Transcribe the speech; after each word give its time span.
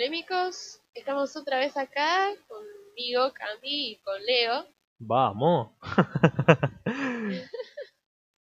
Polémicos. 0.00 0.80
Estamos 0.94 1.36
otra 1.36 1.58
vez 1.58 1.76
acá 1.76 2.34
conmigo, 2.48 3.34
Cami 3.34 3.90
y 3.90 3.96
con 3.98 4.24
Leo. 4.24 4.66
Vamos. 4.98 5.72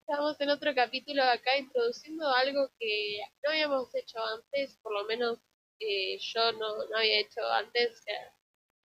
Estamos 0.08 0.40
en 0.40 0.52
otro 0.52 0.74
capítulo 0.74 1.22
acá 1.22 1.58
introduciendo 1.58 2.30
algo 2.30 2.72
que 2.80 3.20
no 3.44 3.50
habíamos 3.50 3.94
hecho 3.94 4.20
antes, 4.24 4.78
por 4.82 4.94
lo 4.94 5.04
menos 5.04 5.38
eh, 5.82 6.18
yo 6.20 6.54
no, 6.54 6.78
no 6.86 6.98
había 6.98 7.20
hecho 7.20 7.46
antes. 7.52 7.92
O 7.92 8.04
sea, 8.04 8.34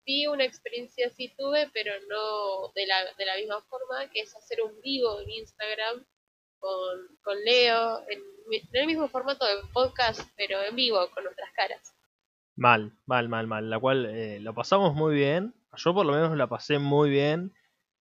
vi 0.06 0.28
una 0.28 0.46
experiencia 0.46 1.08
así 1.08 1.28
tuve, 1.38 1.70
pero 1.74 1.92
no 2.08 2.72
de 2.74 2.88
la, 2.88 3.04
de 3.18 3.26
la 3.26 3.36
misma 3.36 3.62
forma, 3.64 4.10
que 4.12 4.22
es 4.22 4.34
hacer 4.34 4.62
un 4.62 4.80
vivo 4.80 5.20
en 5.20 5.30
Instagram 5.30 6.06
con, 6.58 7.18
con 7.22 7.38
Leo, 7.44 8.00
en, 8.08 8.24
en 8.50 8.70
el 8.72 8.88
mismo 8.88 9.10
formato 9.10 9.46
de 9.46 9.62
podcast, 9.74 10.22
pero 10.38 10.64
en 10.64 10.78
vivo, 10.78 11.12
con 11.14 11.26
nuestras 11.26 11.52
caras. 11.52 11.94
Mal, 12.56 12.94
mal, 13.06 13.30
mal, 13.30 13.48
mal. 13.48 13.70
La 13.70 13.80
cual 13.80 14.06
eh, 14.06 14.40
lo 14.40 14.54
pasamos 14.54 14.94
muy 14.94 15.16
bien. 15.16 15.54
Yo 15.76 15.94
por 15.94 16.06
lo 16.06 16.14
menos 16.14 16.36
la 16.38 16.48
pasé 16.48 16.80
muy 16.80 17.10
bien. 17.10 17.54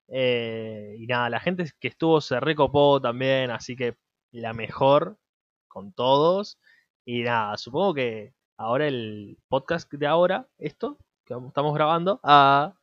Eh, 0.08 0.96
y 0.98 1.06
nada, 1.08 1.30
la 1.30 1.40
gente 1.40 1.66
que 1.80 1.88
estuvo 1.88 2.20
se 2.22 2.40
recopó 2.40 3.00
también, 3.00 3.52
así 3.52 3.76
que 3.76 3.96
la 4.32 4.54
mejor 4.54 5.18
con 5.68 5.94
todos. 5.94 6.60
Y 7.06 7.22
nada, 7.24 7.58
supongo 7.58 7.94
que 7.94 8.34
ahora 8.58 8.88
el 8.88 9.38
podcast 9.48 9.92
de 9.92 10.08
ahora, 10.08 10.48
esto 10.58 10.98
que 11.26 11.36
estamos 11.48 11.74
grabando, 11.76 12.20
ah, 12.24 12.74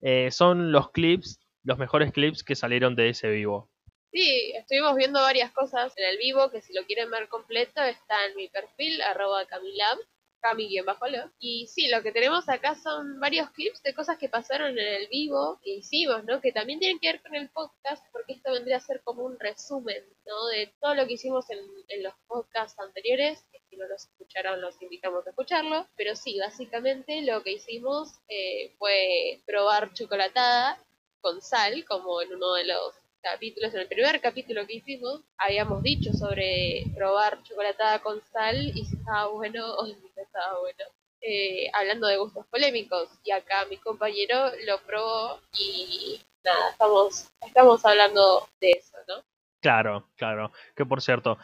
eh, 0.00 0.30
son 0.30 0.72
los 0.72 0.90
clips, 0.90 1.40
los 1.62 1.78
mejores 1.78 2.12
clips 2.12 2.42
que 2.42 2.56
salieron 2.56 2.96
de 2.96 3.10
ese 3.10 3.30
vivo. 3.30 3.70
Sí, 4.12 4.52
estuvimos 4.54 4.94
viendo 4.96 5.20
varias 5.20 5.52
cosas 5.52 5.92
en 5.96 6.08
el 6.08 6.18
vivo, 6.18 6.50
que 6.50 6.60
si 6.60 6.72
lo 6.72 6.84
quieren 6.84 7.10
ver 7.10 7.28
completo 7.28 7.82
está 7.82 8.26
en 8.26 8.36
mi 8.36 8.48
perfil, 8.48 9.00
arroba 9.02 9.44
camilab, 9.46 9.98
cami 10.44 10.78
bajo 10.80 11.08
lo. 11.08 11.30
Y 11.38 11.66
sí, 11.68 11.88
lo 11.88 12.02
que 12.02 12.12
tenemos 12.12 12.46
acá 12.50 12.74
son 12.74 13.18
varios 13.18 13.48
clips 13.52 13.82
de 13.82 13.94
cosas 13.94 14.18
que 14.18 14.28
pasaron 14.28 14.78
en 14.78 14.86
el 14.86 15.08
vivo 15.08 15.58
que 15.62 15.76
hicimos, 15.76 16.22
¿no? 16.24 16.42
Que 16.42 16.52
también 16.52 16.78
tienen 16.78 16.98
que 16.98 17.12
ver 17.12 17.22
con 17.22 17.34
el 17.34 17.48
podcast, 17.48 18.04
porque 18.12 18.34
esto 18.34 18.52
vendría 18.52 18.76
a 18.76 18.80
ser 18.80 19.00
como 19.02 19.24
un 19.24 19.38
resumen, 19.40 20.04
¿no? 20.26 20.46
De 20.48 20.74
todo 20.80 20.94
lo 20.94 21.06
que 21.06 21.14
hicimos 21.14 21.48
en, 21.48 21.60
en 21.88 22.02
los 22.02 22.12
podcasts 22.26 22.78
anteriores, 22.78 23.46
si 23.70 23.76
no 23.78 23.88
los 23.88 24.04
escucharon 24.04 24.60
los 24.60 24.80
invitamos 24.82 25.26
a 25.26 25.30
escucharlo. 25.30 25.88
Pero 25.96 26.14
sí, 26.14 26.38
básicamente 26.38 27.22
lo 27.22 27.42
que 27.42 27.52
hicimos 27.52 28.20
eh, 28.28 28.74
fue 28.78 29.40
probar 29.46 29.94
chocolatada 29.94 30.78
con 31.22 31.40
sal, 31.40 31.86
como 31.86 32.20
en 32.20 32.34
uno 32.34 32.52
de 32.52 32.64
los 32.64 33.03
capítulos, 33.24 33.74
en 33.74 33.80
el 33.80 33.88
primer 33.88 34.20
capítulo 34.20 34.66
que 34.66 34.74
hicimos, 34.74 35.22
habíamos 35.38 35.82
dicho 35.82 36.12
sobre 36.12 36.84
probar 36.94 37.42
chocolatada 37.42 37.98
con 38.00 38.20
sal 38.32 38.56
y 38.76 38.84
si 38.84 38.96
estaba 38.96 39.26
bueno 39.28 39.74
o 39.74 39.86
si 39.86 39.92
no 39.94 40.22
estaba 40.22 40.60
bueno. 40.60 40.84
Eh, 41.26 41.70
hablando 41.72 42.06
de 42.06 42.18
gustos 42.18 42.46
polémicos, 42.48 43.08
y 43.24 43.30
acá 43.30 43.64
mi 43.70 43.78
compañero 43.78 44.50
lo 44.66 44.78
probó 44.82 45.40
y 45.58 46.20
nada, 46.44 46.70
estamos, 46.70 47.30
estamos 47.46 47.82
hablando 47.86 48.46
de 48.60 48.72
eso, 48.72 48.98
¿no? 49.08 49.24
Claro, 49.62 50.06
claro. 50.16 50.52
Que 50.76 50.84
por 50.84 51.00
cierto, 51.00 51.38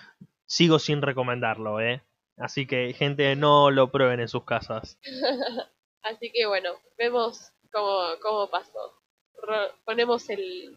sigo 0.44 0.78
sin 0.78 1.00
recomendarlo, 1.00 1.80
¿eh? 1.80 2.02
Así 2.36 2.66
que, 2.66 2.92
gente, 2.92 3.34
no 3.36 3.70
lo 3.70 3.90
prueben 3.90 4.20
en 4.20 4.28
sus 4.28 4.44
casas. 4.44 4.98
Así 6.02 6.30
que 6.30 6.44
bueno, 6.46 6.72
vemos 6.98 7.50
cómo, 7.72 8.02
cómo 8.22 8.50
pasó. 8.50 8.94
Ro- 9.42 9.72
ponemos 9.86 10.28
el, 10.28 10.76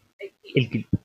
el 0.54 0.68
clip. 0.70 0.88
El. 0.92 1.00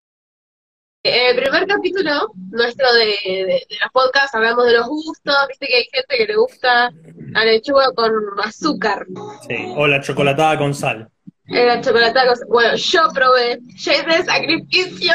En 1.02 1.28
el 1.38 1.42
primer 1.42 1.66
capítulo 1.66 2.32
nuestro 2.52 2.92
de, 2.94 3.06
de, 3.24 3.44
de 3.46 3.78
los 3.82 3.92
podcasts 3.94 4.36
hablamos 4.36 4.66
de 4.66 4.74
los 4.74 4.88
gustos, 4.88 5.36
viste 5.48 5.68
que 5.68 5.76
hay 5.78 5.88
gente 5.94 6.18
que 6.18 6.26
le 6.26 6.36
gusta 6.36 6.92
la 7.32 7.46
lechuga 7.46 7.92
con 7.96 8.12
azúcar, 8.44 9.06
Sí, 9.48 9.56
o 9.78 9.88
la 9.88 10.02
chocolatada 10.02 10.58
con 10.58 10.74
sal. 10.76 11.10
eh, 11.48 11.66
la 11.66 11.80
chocolatada 11.80 12.28
con... 12.36 12.50
Bueno, 12.50 12.76
yo 12.76 13.02
probé, 13.14 13.60
yo 13.78 13.92
hice 13.94 14.24
sacrificio 14.26 15.14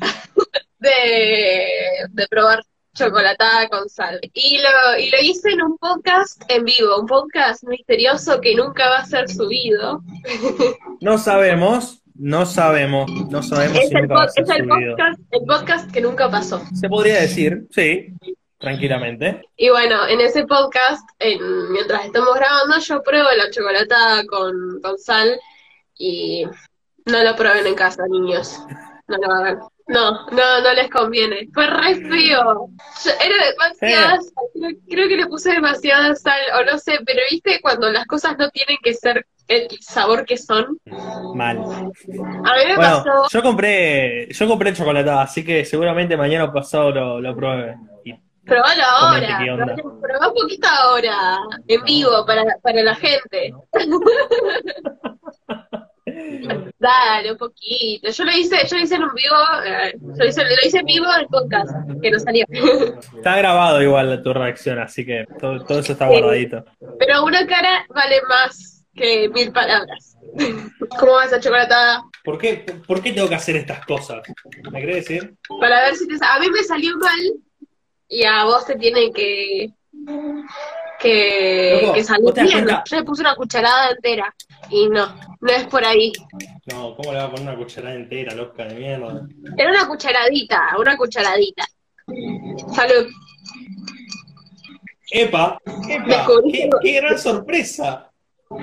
de, 0.78 1.66
de 2.10 2.26
probar 2.28 2.62
chocolatada 2.94 3.68
con 3.68 3.88
sal. 3.88 4.18
Y 4.32 4.58
lo, 4.58 4.98
y 4.98 5.10
lo 5.10 5.18
hice 5.22 5.50
en 5.50 5.62
un 5.62 5.76
podcast 5.78 6.42
en 6.48 6.64
vivo, 6.64 6.98
un 6.98 7.06
podcast 7.06 7.62
misterioso 7.64 8.40
que 8.40 8.54
nunca 8.54 8.88
va 8.88 8.98
a 8.98 9.06
ser 9.06 9.28
subido. 9.28 10.00
No 11.02 11.16
sabemos, 11.16 12.02
no 12.20 12.44
sabemos, 12.46 13.10
no 13.30 13.42
sabemos 13.42 13.78
Es 13.78 13.88
si 13.88 13.94
el, 13.96 14.02
nunca 14.02 14.14
va 14.14 14.22
a 14.22 14.26
pod- 14.26 14.30
ser 14.30 14.44
es 14.44 14.50
el 14.50 14.68
podcast, 14.68 15.20
el 15.30 15.44
podcast 15.46 15.90
que 15.90 16.00
nunca 16.02 16.30
pasó. 16.30 16.62
Se 16.74 16.88
podría 16.88 17.20
decir, 17.22 17.66
sí, 17.70 18.12
tranquilamente. 18.58 19.42
Y 19.56 19.70
bueno, 19.70 20.06
en 20.06 20.20
ese 20.20 20.44
podcast, 20.46 21.08
en- 21.18 21.72
mientras 21.72 22.04
estamos 22.04 22.34
grabando, 22.34 22.78
yo 22.78 23.02
pruebo 23.02 23.28
la 23.36 23.50
chocolatada 23.50 24.24
con, 24.26 24.80
con 24.82 24.98
sal 24.98 25.38
y 25.98 26.44
no 27.06 27.24
lo 27.24 27.34
prueben 27.36 27.66
en 27.66 27.74
casa, 27.74 28.02
niños. 28.08 28.58
No 29.08 29.16
lo 29.16 29.32
hagan. 29.34 29.58
No, 29.88 30.26
no, 30.30 30.60
no 30.62 30.72
les 30.74 30.88
conviene. 30.90 31.48
Fue 31.52 31.66
re. 31.66 31.94
Yo- 32.00 32.68
era 33.24 33.34
demasiada 33.50 34.18
sal. 34.20 34.44
Creo, 34.54 34.70
creo 34.88 35.08
que 35.08 35.16
le 35.16 35.26
puse 35.26 35.50
demasiada 35.52 36.14
sal, 36.14 36.40
o 36.60 36.64
no 36.70 36.78
sé, 36.78 36.98
pero 37.04 37.20
viste 37.30 37.58
cuando 37.60 37.90
las 37.90 38.06
cosas 38.06 38.36
no 38.38 38.48
tienen 38.50 38.76
que 38.82 38.94
ser 38.94 39.26
el 39.48 39.66
sabor 39.80 40.24
que 40.24 40.36
son. 40.36 40.78
Mal. 41.34 41.58
A 41.58 41.62
mí 41.62 42.64
me 42.68 42.76
Bueno, 42.76 43.02
pasó. 43.04 43.26
yo 43.30 43.42
compré, 43.42 44.28
yo 44.32 44.46
compré 44.46 44.72
chocolatada, 44.74 45.22
así 45.22 45.44
que 45.44 45.64
seguramente 45.64 46.16
mañana 46.16 46.44
o 46.44 46.52
pasado 46.52 46.90
lo, 46.92 47.20
lo 47.20 47.34
pruebe. 47.34 47.74
Y 48.04 48.14
Probalo 48.44 48.82
ahora. 48.84 49.38
Probá- 50.00 50.28
un 50.28 50.34
poquito 50.34 50.68
ahora, 50.68 51.38
en 51.66 51.82
vivo, 51.84 52.24
para, 52.26 52.44
para 52.62 52.82
la 52.82 52.94
gente. 52.94 53.52
Dale, 56.78 57.32
un 57.32 57.38
poquito. 57.38 58.10
Yo 58.10 58.24
lo 58.24 58.32
hice, 58.32 58.56
yo 58.66 58.76
lo 58.76 58.82
hice 58.82 58.94
en 58.94 59.02
un 59.04 59.14
vivo, 59.14 59.36
eh, 59.66 59.92
yo 60.00 60.24
lo 60.24 60.26
hice, 60.26 60.42
lo 60.44 60.66
hice 60.66 60.78
en 60.78 60.86
vivo 60.86 61.06
en 61.20 61.26
podcast, 61.28 61.70
que 62.02 62.10
no 62.10 62.18
salió. 62.18 62.44
está 63.16 63.36
grabado 63.36 63.82
igual 63.82 64.22
tu 64.22 64.32
reacción, 64.32 64.78
así 64.78 65.04
que 65.04 65.26
todo, 65.38 65.64
todo 65.64 65.80
eso 65.80 65.92
está 65.92 66.08
Sí. 66.08 66.12
guardadito. 66.18 66.64
Pero 66.98 67.24
una 67.24 67.46
cara 67.46 67.84
vale 67.94 68.20
más 68.28 68.84
que 68.94 69.28
mil 69.28 69.52
palabras. 69.52 70.16
¿Cómo 70.98 71.12
va 71.12 71.24
esa 71.24 71.40
chocolatada? 71.40 72.02
¿Por 72.24 72.38
qué, 72.38 72.64
por 72.86 73.02
qué 73.02 73.12
tengo 73.12 73.28
que 73.28 73.34
hacer 73.34 73.56
estas 73.56 73.84
cosas? 73.86 74.20
¿Me 74.70 74.80
querés 74.80 74.96
decir? 75.06 75.34
Para 75.60 75.84
ver 75.84 75.96
si 75.96 76.06
te... 76.06 76.14
A 76.24 76.38
mí 76.38 76.48
me 76.50 76.62
salió 76.62 76.96
mal 76.98 77.18
y 78.08 78.24
a 78.24 78.44
vos 78.44 78.66
te 78.66 78.76
tiene 78.76 79.10
que... 79.12 79.70
Que, 81.00 81.78
Loco, 81.82 81.94
que 81.94 82.04
salir 82.04 82.24
¿vos 82.24 82.34
te 82.34 82.40
das 82.40 82.50
bien. 82.50 82.64
cuenta? 82.64 82.84
Yo 82.86 82.96
le 82.96 83.04
puse 83.04 83.22
una 83.22 83.34
cucharada 83.34 83.90
entera 83.90 84.34
y 84.68 84.88
no, 84.88 85.14
no 85.40 85.50
es 85.52 85.64
por 85.64 85.84
ahí. 85.84 86.12
No, 86.66 86.94
¿cómo 86.94 87.12
le 87.12 87.18
va 87.18 87.24
a 87.24 87.30
poner 87.30 87.48
una 87.48 87.56
cucharada 87.56 87.94
entera, 87.94 88.34
loca 88.34 88.64
de 88.64 88.74
mierda? 88.74 89.22
Era 89.56 89.70
una 89.70 89.88
cucharadita, 89.88 90.76
una 90.78 90.96
cucharadita. 90.96 91.64
Salud. 92.74 93.06
¡Epa! 95.12 95.58
¡Epa! 95.88 96.06
Descubrí 96.06 96.52
¡Qué, 96.52 96.62
algo. 96.64 96.78
qué 96.82 96.92
gran 97.00 97.18
sorpresa! 97.18 98.10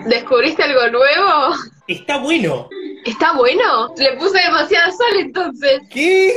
¿Descubriste 0.05 0.63
algo 0.63 0.81
nuevo? 0.91 1.55
¡Está 1.87 2.17
bueno! 2.19 2.69
¿Está 3.05 3.33
bueno? 3.33 3.93
Le 3.97 4.15
puse 4.17 4.39
demasiada 4.41 4.91
sal 4.91 5.19
entonces. 5.19 5.81
¿Qué? 5.89 6.33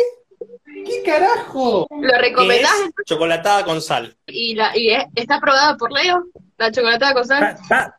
¿Qué 0.85 1.03
carajo? 1.05 1.87
¿Lo 1.91 2.19
recomendás? 2.19 2.73
Es 2.99 3.05
chocolatada 3.07 3.65
con 3.65 3.81
sal. 3.83 4.17
Y, 4.27 4.55
la, 4.55 4.77
y 4.77 4.91
es- 4.91 5.05
está 5.15 5.37
aprobada 5.37 5.77
por 5.77 5.93
Leo, 5.93 6.25
la 6.59 6.71
chocolatada 6.73 7.15
con 7.15 7.27
sal. 7.27 7.43
Está- 7.43 7.63
está- 7.63 7.97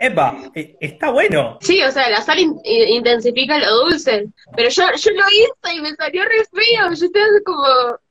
¡Epa! 0.00 0.36
eh, 0.54 0.76
Está 0.80 1.10
bueno. 1.10 1.58
Sí, 1.60 1.82
o 1.82 1.90
sea, 1.90 2.08
la 2.08 2.20
sal 2.22 2.38
in- 2.38 2.60
in- 2.62 2.88
intensifica 2.88 3.58
lo 3.58 3.84
dulce. 3.86 4.26
Pero 4.54 4.68
yo, 4.68 4.84
yo 4.96 5.10
lo 5.10 5.24
hice 5.28 5.76
y 5.76 5.80
me 5.80 5.92
salió 5.96 6.22
re 6.24 6.44
feo. 6.52 6.92
Yo 6.94 7.06
estaba 7.06 7.26
como, 7.44 7.64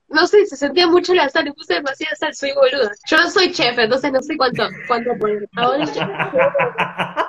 no 0.09 0.27
sé, 0.27 0.45
se 0.47 0.57
sentía 0.57 0.85
mucho 0.87 1.13
la 1.13 1.29
sal. 1.29 1.45
Le 1.45 1.53
puse 1.53 1.75
demasiada 1.75 2.13
sal, 2.17 2.35
soy 2.35 2.51
boluda. 2.53 2.91
Yo 3.09 3.17
no 3.17 3.29
soy 3.29 3.53
chef, 3.53 3.77
entonces 3.79 4.11
no 4.11 4.21
sé 4.21 4.35
cuánto, 4.35 4.67
cuánto 4.87 5.11
poner. 5.17 5.47
Ahora 5.55 5.85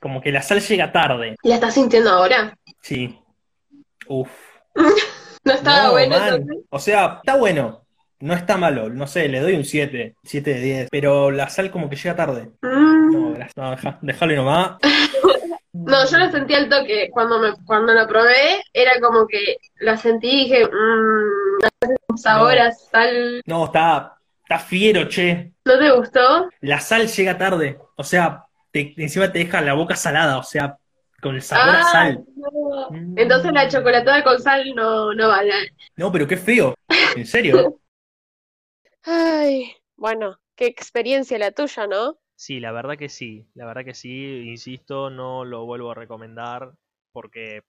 Como 0.00 0.20
que 0.20 0.32
la 0.32 0.42
sal 0.42 0.60
llega 0.60 0.92
tarde. 0.92 1.36
¿La 1.42 1.54
estás 1.56 1.74
sintiendo 1.74 2.10
ahora? 2.10 2.56
Sí. 2.82 3.18
Uf. 4.06 4.28
No 5.44 5.52
estaba 5.52 5.82
No, 5.84 5.92
bueno. 5.92 6.16
O 6.70 6.78
sea, 6.78 7.16
está 7.22 7.36
bueno. 7.36 7.82
No 8.20 8.32
está 8.32 8.56
malo. 8.56 8.88
No 8.88 9.06
sé, 9.06 9.28
le 9.28 9.40
doy 9.40 9.54
un 9.54 9.64
7. 9.64 10.14
7 10.22 10.54
de 10.54 10.60
10. 10.60 10.88
Pero 10.90 11.30
la 11.30 11.50
sal 11.50 11.70
como 11.70 11.90
que 11.90 11.96
llega 11.96 12.16
tarde. 12.16 12.50
Mm. 12.62 13.12
No, 13.12 13.30
gracias. 13.34 13.56
No, 13.56 13.70
deja- 13.72 13.98
déjalo 14.02 14.32
y 14.32 14.36
nomás. 14.36 14.76
No, 15.76 16.08
yo 16.08 16.18
lo 16.18 16.30
sentí 16.30 16.54
al 16.54 16.68
toque. 16.68 17.10
Cuando 17.12 17.40
me, 17.40 17.52
cuando 17.66 17.92
lo 17.92 18.06
probé, 18.06 18.62
era 18.72 18.92
como 19.00 19.26
que 19.26 19.56
la 19.80 19.96
sentí 19.96 20.28
y 20.30 20.44
dije, 20.44 20.66
mmm, 20.66 22.16
sabor 22.16 22.54
No. 22.56 22.62
a 22.62 22.70
sal. 22.70 23.42
No, 23.44 23.64
está, 23.66 24.14
está 24.44 24.60
fiero, 24.60 25.08
che. 25.08 25.50
¿No 25.64 25.76
te 25.76 25.90
gustó? 25.90 26.48
La 26.60 26.78
sal 26.78 27.08
llega 27.08 27.36
tarde. 27.36 27.76
O 27.96 28.04
sea, 28.04 28.44
te- 28.70 28.94
encima 28.98 29.32
te 29.32 29.40
deja 29.40 29.60
la 29.62 29.74
boca 29.74 29.96
salada. 29.96 30.38
O 30.38 30.44
sea, 30.44 30.76
con 31.20 31.34
el 31.34 31.42
sabor 31.42 31.74
a 31.74 31.80
Ah, 31.80 31.90
sal. 31.90 32.24
no. 32.36 32.63
Mm. 32.90 33.18
Entonces 33.18 33.52
la 33.52 33.68
chocolatada 33.68 34.22
con 34.24 34.40
sal 34.40 34.74
no, 34.74 35.12
no 35.14 35.28
vale. 35.28 35.52
No, 35.96 36.10
pero 36.12 36.26
qué 36.26 36.36
feo. 36.36 36.74
En 37.16 37.26
serio. 37.26 37.80
Ay, 39.04 39.74
bueno, 39.96 40.38
qué 40.56 40.66
experiencia 40.66 41.38
la 41.38 41.52
tuya, 41.52 41.86
¿no? 41.86 42.18
Sí, 42.36 42.58
la 42.58 42.72
verdad 42.72 42.96
que 42.96 43.08
sí, 43.08 43.46
la 43.54 43.66
verdad 43.66 43.84
que 43.84 43.94
sí, 43.94 44.44
insisto, 44.48 45.10
no 45.10 45.44
lo 45.44 45.66
vuelvo 45.66 45.90
a 45.90 45.94
recomendar 45.94 46.72
porque 47.12 47.62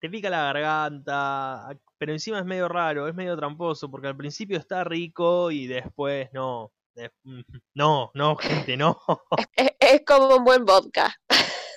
te 0.00 0.10
pica 0.10 0.28
la 0.30 0.42
garganta, 0.42 1.78
pero 1.96 2.12
encima 2.12 2.40
es 2.40 2.44
medio 2.44 2.68
raro, 2.68 3.06
es 3.06 3.14
medio 3.14 3.36
tramposo, 3.36 3.88
porque 3.88 4.08
al 4.08 4.16
principio 4.16 4.58
está 4.58 4.82
rico 4.82 5.52
y 5.52 5.68
después 5.68 6.28
no. 6.32 6.72
de- 6.94 7.12
no, 7.74 8.10
no, 8.14 8.36
gente, 8.36 8.76
no. 8.76 8.98
Es, 9.56 9.70
es 9.78 10.02
como 10.04 10.36
un 10.36 10.44
buen 10.44 10.64
vodka. 10.64 11.14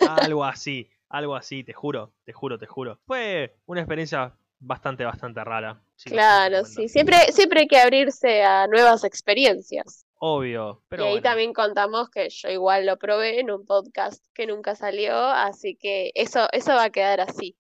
algo 0.08 0.44
así, 0.44 0.90
algo 1.18 1.36
así, 1.36 1.64
te 1.64 1.74
juro, 1.74 2.14
te 2.26 2.34
juro, 2.34 2.58
te 2.58 2.66
juro. 2.66 3.00
Fue 3.06 3.56
una 3.66 3.82
experiencia 3.82 4.36
bastante, 4.60 5.06
bastante 5.06 5.44
rara. 5.44 5.82
Claro, 6.06 6.66
sí. 6.66 6.90
Siempre, 6.90 7.32
siempre 7.32 7.62
hay 7.62 7.68
que 7.68 7.80
abrirse 7.80 8.44
a 8.44 8.68
nuevas 8.68 9.04
experiencias. 9.04 10.06
Obvio, 10.18 10.82
pero 10.88 11.04
y 11.04 11.08
ahí 11.08 11.12
bueno. 11.14 11.24
también 11.24 11.54
contamos 11.54 12.10
que 12.10 12.30
yo 12.30 12.50
igual 12.50 12.86
lo 12.86 12.98
probé 12.98 13.40
en 13.40 13.52
un 13.52 13.66
podcast 13.66 14.24
que 14.34 14.48
nunca 14.48 14.76
salió, 14.76 15.16
así 15.16 15.76
que 15.76 16.12
eso, 16.16 16.48
eso 16.52 16.74
va 16.74 16.86
a 16.86 16.90
quedar 16.90 17.22
así. 17.22 17.58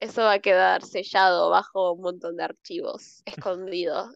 Eso 0.00 0.22
va 0.22 0.32
a 0.34 0.38
quedar 0.40 0.82
sellado 0.82 1.50
bajo 1.50 1.92
un 1.92 2.02
montón 2.02 2.36
de 2.36 2.44
archivos 2.44 3.22
escondidos. 3.24 4.10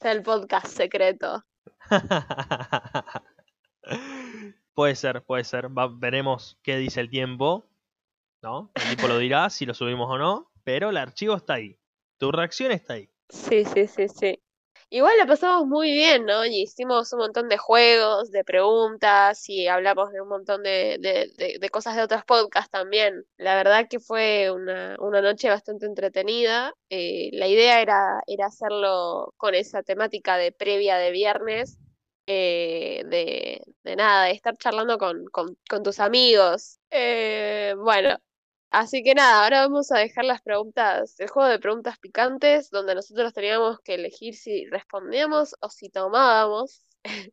Es 0.00 0.10
el 0.10 0.22
podcast 0.22 0.66
secreto. 0.66 1.44
puede 4.74 4.94
ser, 4.96 5.22
puede 5.24 5.44
ser. 5.44 5.66
Va- 5.76 5.88
veremos 5.92 6.58
qué 6.62 6.76
dice 6.76 7.00
el 7.00 7.10
tiempo. 7.10 7.66
¿No? 8.42 8.70
El 8.74 8.82
tiempo 8.84 9.08
lo 9.08 9.18
dirá 9.18 9.50
si 9.50 9.66
lo 9.66 9.74
subimos 9.74 10.08
o 10.10 10.18
no. 10.18 10.50
Pero 10.64 10.90
el 10.90 10.96
archivo 10.96 11.36
está 11.36 11.54
ahí. 11.54 11.78
Tu 12.18 12.30
reacción 12.32 12.72
está 12.72 12.94
ahí. 12.94 13.10
Sí, 13.28 13.64
sí, 13.64 13.86
sí, 13.86 14.08
sí. 14.08 14.42
Igual 14.92 15.16
la 15.18 15.26
pasamos 15.26 15.66
muy 15.68 15.92
bien, 15.92 16.26
¿no? 16.26 16.44
Y 16.44 16.62
hicimos 16.62 17.12
un 17.12 17.20
montón 17.20 17.48
de 17.48 17.58
juegos, 17.58 18.30
de 18.32 18.42
preguntas 18.44 19.48
y 19.48 19.68
hablamos 19.68 20.10
de 20.12 20.20
un 20.20 20.28
montón 20.28 20.62
de, 20.64 20.98
de, 21.00 21.58
de- 21.60 21.70
cosas 21.70 21.94
de 21.96 22.02
otros 22.02 22.24
podcasts 22.24 22.70
también. 22.70 23.24
La 23.36 23.54
verdad 23.54 23.86
que 23.88 24.00
fue 24.00 24.50
una, 24.50 24.96
una 24.98 25.22
noche 25.22 25.48
bastante 25.48 25.86
entretenida. 25.86 26.74
Eh, 26.88 27.30
la 27.32 27.46
idea 27.46 27.80
era, 27.80 28.20
era 28.26 28.46
hacerlo 28.46 29.32
con 29.36 29.54
esa 29.54 29.82
temática 29.84 30.36
de 30.36 30.50
previa 30.52 30.96
de 30.98 31.12
viernes, 31.12 31.78
eh, 32.26 33.02
de, 33.06 33.62
de 33.84 33.96
nada, 33.96 34.24
de 34.24 34.32
estar 34.32 34.56
charlando 34.56 34.98
con, 34.98 35.24
con, 35.26 35.56
con 35.68 35.82
tus 35.84 36.00
amigos. 36.00 36.78
Eh, 36.90 37.74
bueno. 37.78 38.16
Así 38.70 39.02
que 39.02 39.14
nada, 39.14 39.42
ahora 39.44 39.62
vamos 39.62 39.90
a 39.90 39.98
dejar 39.98 40.24
las 40.24 40.42
preguntas, 40.42 41.18
el 41.18 41.28
juego 41.28 41.48
de 41.48 41.58
preguntas 41.58 41.98
picantes, 41.98 42.70
donde 42.70 42.94
nosotros 42.94 43.32
teníamos 43.32 43.80
que 43.80 43.94
elegir 43.94 44.36
si 44.36 44.66
respondíamos 44.66 45.56
o 45.60 45.68
si 45.70 45.88
tomábamos 45.90 46.84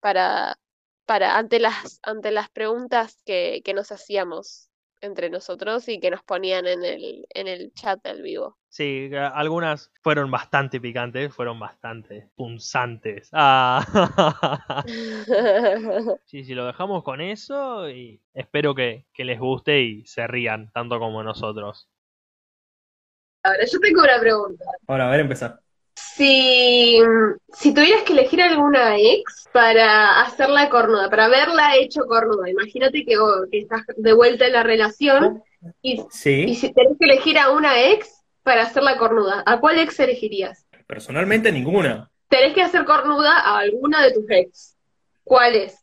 para, 0.00 0.58
para 1.06 1.38
ante 1.38 1.58
las, 1.58 2.00
ante 2.02 2.30
las 2.32 2.50
preguntas 2.50 3.16
que, 3.24 3.62
que 3.64 3.74
nos 3.74 3.92
hacíamos 3.92 4.68
entre 5.04 5.30
nosotros 5.30 5.88
y 5.88 6.00
que 6.00 6.10
nos 6.10 6.22
ponían 6.22 6.66
en 6.66 6.84
el, 6.84 7.26
en 7.30 7.48
el 7.48 7.72
chat 7.74 8.02
del 8.02 8.22
vivo. 8.22 8.58
Sí, 8.68 9.10
algunas 9.14 9.92
fueron 10.02 10.30
bastante 10.30 10.80
picantes, 10.80 11.32
fueron 11.32 11.60
bastante 11.60 12.28
punzantes. 12.34 13.28
Ah. 13.32 13.84
Sí, 16.26 16.44
sí, 16.44 16.54
lo 16.54 16.66
dejamos 16.66 17.04
con 17.04 17.20
eso 17.20 17.88
y 17.88 18.20
espero 18.32 18.74
que, 18.74 19.06
que 19.12 19.24
les 19.24 19.38
guste 19.38 19.80
y 19.82 20.04
se 20.06 20.26
rían 20.26 20.70
tanto 20.72 20.98
como 20.98 21.22
nosotros. 21.22 21.88
Ahora, 23.42 23.64
yo 23.70 23.78
tengo 23.80 24.02
una 24.02 24.18
pregunta. 24.20 24.64
Ahora, 24.86 25.08
a 25.08 25.10
ver, 25.10 25.20
empezar. 25.20 25.63
Si, 26.16 27.00
si 27.52 27.74
tuvieras 27.74 28.02
que 28.02 28.12
elegir 28.12 28.40
alguna 28.40 28.96
ex 28.98 29.48
para 29.52 30.20
hacerla 30.20 30.68
cornuda, 30.68 31.10
para 31.10 31.24
haberla 31.24 31.76
hecho 31.76 32.02
cornuda, 32.06 32.48
imagínate 32.48 33.04
que, 33.04 33.16
estás 33.52 33.82
de 33.96 34.12
vuelta 34.12 34.46
en 34.46 34.52
la 34.52 34.62
relación 34.62 35.42
y, 35.82 36.00
y 36.00 36.54
si 36.54 36.72
tenés 36.72 36.98
que 36.98 37.06
elegir 37.06 37.38
a 37.38 37.50
una 37.50 37.82
ex 37.90 38.22
para 38.44 38.62
hacerla 38.62 38.96
cornuda, 38.96 39.42
¿a 39.44 39.58
cuál 39.58 39.78
ex 39.80 39.98
elegirías? 39.98 40.64
personalmente 40.86 41.50
ninguna. 41.50 42.10
Tenés 42.28 42.54
que 42.54 42.62
hacer 42.62 42.84
cornuda 42.84 43.40
a 43.40 43.58
alguna 43.58 44.02
de 44.02 44.12
tus 44.12 44.24
ex. 44.28 44.76
¿Cuál 45.22 45.56
es? 45.56 45.82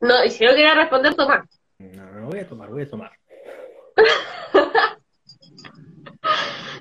No, 0.00 0.24
y 0.24 0.30
si 0.30 0.44
no 0.44 0.52
quieres 0.54 0.74
responder, 0.74 1.14
toma. 1.14 1.46
No, 1.78 2.10
no, 2.10 2.26
voy 2.26 2.40
a 2.40 2.48
tomar, 2.48 2.70
voy 2.70 2.82
a 2.82 2.90
tomar. 2.90 3.12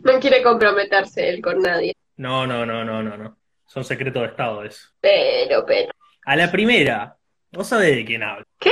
No 0.01 0.17
quiere 0.19 0.41
comprometerse 0.41 1.29
él 1.29 1.41
con 1.41 1.59
nadie. 1.59 1.93
No, 2.19 2.45
no, 2.45 2.65
no, 2.65 2.83
no, 2.83 3.01
no, 3.01 3.15
no. 3.17 3.37
Son 3.65 3.83
secretos 3.85 4.21
de 4.21 4.27
Estado 4.27 4.63
eso. 4.63 4.89
Pero, 4.99 5.63
pero. 5.65 5.91
A 6.25 6.35
la 6.35 6.51
primera, 6.51 7.15
vos 7.51 7.67
sabés 7.67 7.95
de 7.95 8.03
quién 8.03 8.23
hablo. 8.23 8.45
¿Qué? 8.59 8.71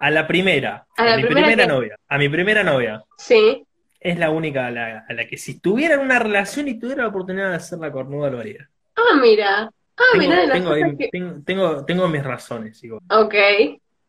A 0.00 0.10
la 0.10 0.26
primera, 0.26 0.84
¿A 0.96 1.02
a, 1.02 1.06
la 1.06 1.16
mi 1.16 1.24
primera 1.24 1.66
novia. 1.66 1.96
A 2.08 2.18
mi 2.18 2.28
primera 2.28 2.64
novia. 2.64 3.02
Sí. 3.16 3.64
Es 4.00 4.18
la 4.18 4.30
única 4.30 4.66
a 4.66 4.70
la, 4.72 5.04
a 5.08 5.12
la 5.12 5.26
que 5.26 5.36
si 5.36 5.60
tuviera 5.60 5.98
una 6.00 6.18
relación 6.18 6.66
y 6.66 6.78
tuviera 6.78 7.02
la 7.02 7.08
oportunidad 7.08 7.50
de 7.50 7.56
hacer 7.56 7.78
la 7.78 7.92
cornuda 7.92 8.30
lo 8.30 8.40
haría. 8.40 8.68
Ah, 8.96 9.16
mira. 9.20 9.70
Ah, 9.96 10.02
Tengo, 10.12 10.24
mira 10.24 10.40
de 10.40 10.46
las 10.48 10.56
tengo, 10.56 10.70
cosas 10.70 10.84
ahí- 10.84 10.96
que. 10.96 11.08
tengo, 11.08 11.42
tengo, 11.44 11.84
tengo 11.84 12.08
mis 12.08 12.24
razones, 12.24 12.80
digo. 12.80 13.00
Ok. 13.10 13.34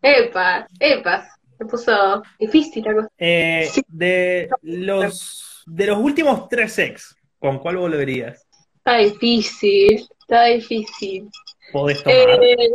Epa, 0.02 0.68
epa. 0.80 1.28
Se 1.58 1.66
puso 1.66 2.24
difícil 2.40 2.84
la 2.86 2.94
cosa. 2.96 3.10
Eh, 3.18 3.68
Sí. 3.72 3.82
de 3.88 4.50
los 4.64 5.64
de 5.68 5.86
los 5.88 5.98
últimos 6.00 6.48
tres 6.50 6.80
ex, 6.80 7.16
¿con 7.38 7.60
cuál 7.60 7.78
volverías? 7.78 8.48
Está 8.80 8.98
difícil. 8.98 10.08
Está 10.20 10.46
difícil. 10.46 11.30
Podés 11.72 12.04
tomar. 12.04 12.44
Eh, 12.44 12.70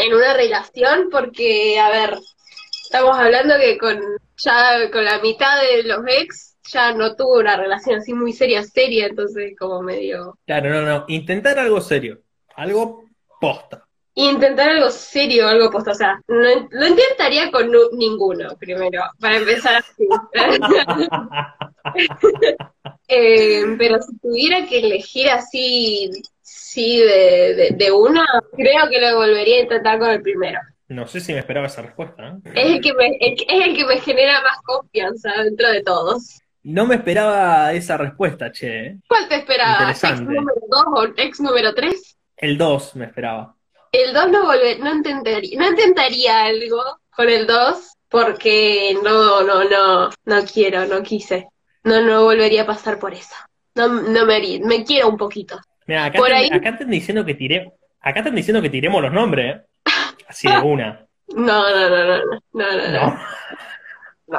en 0.00 0.14
una 0.14 0.34
relación, 0.34 1.08
porque, 1.10 1.78
a 1.78 1.90
ver, 1.90 2.18
estamos 2.84 3.16
hablando 3.18 3.54
que 3.58 3.78
con 3.78 4.00
ya 4.38 4.90
con 4.90 5.04
la 5.04 5.18
mitad 5.18 5.60
de 5.60 5.82
los 5.82 6.00
ex 6.06 6.56
ya 6.70 6.92
no 6.92 7.16
tuvo 7.16 7.38
una 7.38 7.56
relación 7.56 7.98
así 7.98 8.12
muy 8.12 8.32
seria, 8.32 8.62
seria, 8.62 9.06
entonces 9.06 9.54
como 9.58 9.82
medio... 9.82 10.38
Claro, 10.46 10.70
no, 10.70 10.82
no. 10.82 11.04
Intentar 11.08 11.58
algo 11.58 11.80
serio. 11.80 12.20
Algo 12.54 13.04
posta. 13.40 13.87
Intentar 14.20 14.70
algo 14.70 14.90
serio, 14.90 15.46
algo 15.46 15.70
posta, 15.70 15.92
o 15.92 15.94
sea, 15.94 16.20
no, 16.26 16.68
lo 16.70 16.86
intentaría 16.88 17.52
con 17.52 17.70
ninguno, 17.92 18.48
primero, 18.58 19.02
para 19.20 19.36
empezar 19.36 19.76
así. 19.76 20.08
Eh, 23.10 23.64
pero 23.78 23.98
si 24.02 24.18
tuviera 24.18 24.66
que 24.66 24.80
elegir 24.80 25.30
así, 25.30 26.10
sí, 26.42 26.98
de, 26.98 27.54
de, 27.54 27.70
de 27.74 27.90
uno, 27.90 28.22
creo 28.54 28.90
que 28.90 29.00
lo 29.00 29.16
volvería 29.16 29.56
a 29.56 29.62
intentar 29.62 29.98
con 29.98 30.10
el 30.10 30.20
primero. 30.20 30.60
No 30.88 31.06
sé 31.06 31.20
si 31.20 31.32
me 31.32 31.38
esperaba 31.38 31.66
esa 31.66 31.82
respuesta. 31.82 32.28
¿eh? 32.28 32.50
Es 32.54 32.66
el 32.66 32.80
que 32.80 32.92
me, 32.94 33.16
es 33.20 33.42
el 33.48 33.76
que 33.76 33.86
me 33.86 34.00
genera 34.00 34.42
más 34.42 34.58
confianza 34.62 35.30
dentro 35.42 35.70
de 35.70 35.82
todos. 35.82 36.40
No 36.62 36.86
me 36.86 36.96
esperaba 36.96 37.72
esa 37.72 37.96
respuesta, 37.96 38.50
che. 38.52 38.86
¿eh? 38.86 38.98
¿Cuál 39.08 39.28
te 39.28 39.36
esperabas? 39.36 40.02
¿Ex 40.02 40.20
número 40.20 40.60
2 40.68 40.84
o 40.94 41.04
ex 41.16 41.40
número 41.40 41.74
3? 41.74 42.18
El 42.36 42.58
2 42.58 42.96
me 42.96 43.06
esperaba. 43.06 43.54
El 43.92 44.12
2 44.12 44.30
no 44.30 44.44
volver, 44.44 44.80
no 44.80 44.92
intentaría, 44.94 45.58
no 45.58 45.68
intentaría 45.68 46.42
algo 46.44 46.82
con 47.14 47.28
el 47.28 47.46
2 47.46 47.94
porque 48.08 48.96
no, 49.02 49.42
no, 49.42 49.64
no, 49.64 50.10
no 50.24 50.44
quiero, 50.44 50.86
no 50.86 51.02
quise. 51.02 51.48
No, 51.84 52.00
no 52.02 52.24
volvería 52.24 52.62
a 52.62 52.66
pasar 52.66 52.98
por 52.98 53.14
eso. 53.14 53.34
No, 53.74 53.88
no 53.88 54.26
me 54.26 54.34
haría, 54.36 54.60
me 54.60 54.84
quiero 54.84 55.08
un 55.08 55.16
poquito. 55.16 55.58
Mira, 55.86 56.06
acá, 56.06 56.18
Por 56.18 56.28
están, 56.30 56.42
ahí- 56.42 56.50
acá 56.58 56.68
están 56.70 56.90
diciendo 56.90 57.24
que 57.24 57.34
tiré, 57.34 57.72
acá 58.00 58.20
están 58.20 58.34
diciendo 58.34 58.60
que 58.60 58.70
tiremos 58.70 59.00
los 59.02 59.12
nombres, 59.12 59.56
¿eh? 59.56 59.64
Así 60.26 60.48
de 60.48 60.58
una. 60.62 61.06
No, 61.28 61.70
no, 61.70 61.88
no, 61.90 62.04
no, 62.04 62.18
no, 62.18 62.40
no, 62.52 62.72
no, 62.72 62.88
no. 62.92 63.20
No. 64.26 64.38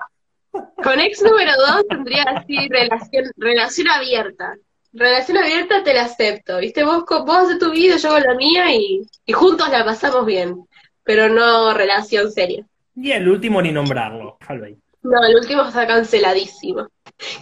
Con 0.83 0.99
ex 0.99 1.21
número 1.23 1.51
2 1.57 1.87
tendría 1.87 2.23
así 2.23 2.67
relación, 2.69 3.25
relación 3.37 3.87
abierta. 3.87 4.55
Relación 4.91 5.37
abierta 5.37 5.83
te 5.83 5.93
la 5.93 6.05
acepto, 6.05 6.57
¿viste? 6.57 6.83
Vos, 6.83 7.03
vos 7.07 7.37
haces 7.37 7.59
tu 7.59 7.71
vida, 7.71 7.97
yo 7.97 8.09
hago 8.09 8.19
la 8.19 8.35
mía 8.35 8.73
y, 8.75 9.01
y 9.25 9.33
juntos 9.33 9.69
la 9.69 9.85
pasamos 9.85 10.25
bien, 10.25 10.67
pero 11.03 11.29
no 11.29 11.73
relación 11.73 12.31
seria. 12.31 12.65
Y 12.95 13.11
el 13.11 13.29
último 13.29 13.61
ni 13.61 13.71
nombrarlo. 13.71 14.37
Ahí. 14.47 14.77
No, 15.01 15.23
el 15.23 15.35
último 15.35 15.63
está 15.63 15.87
canceladísimo. 15.87 16.87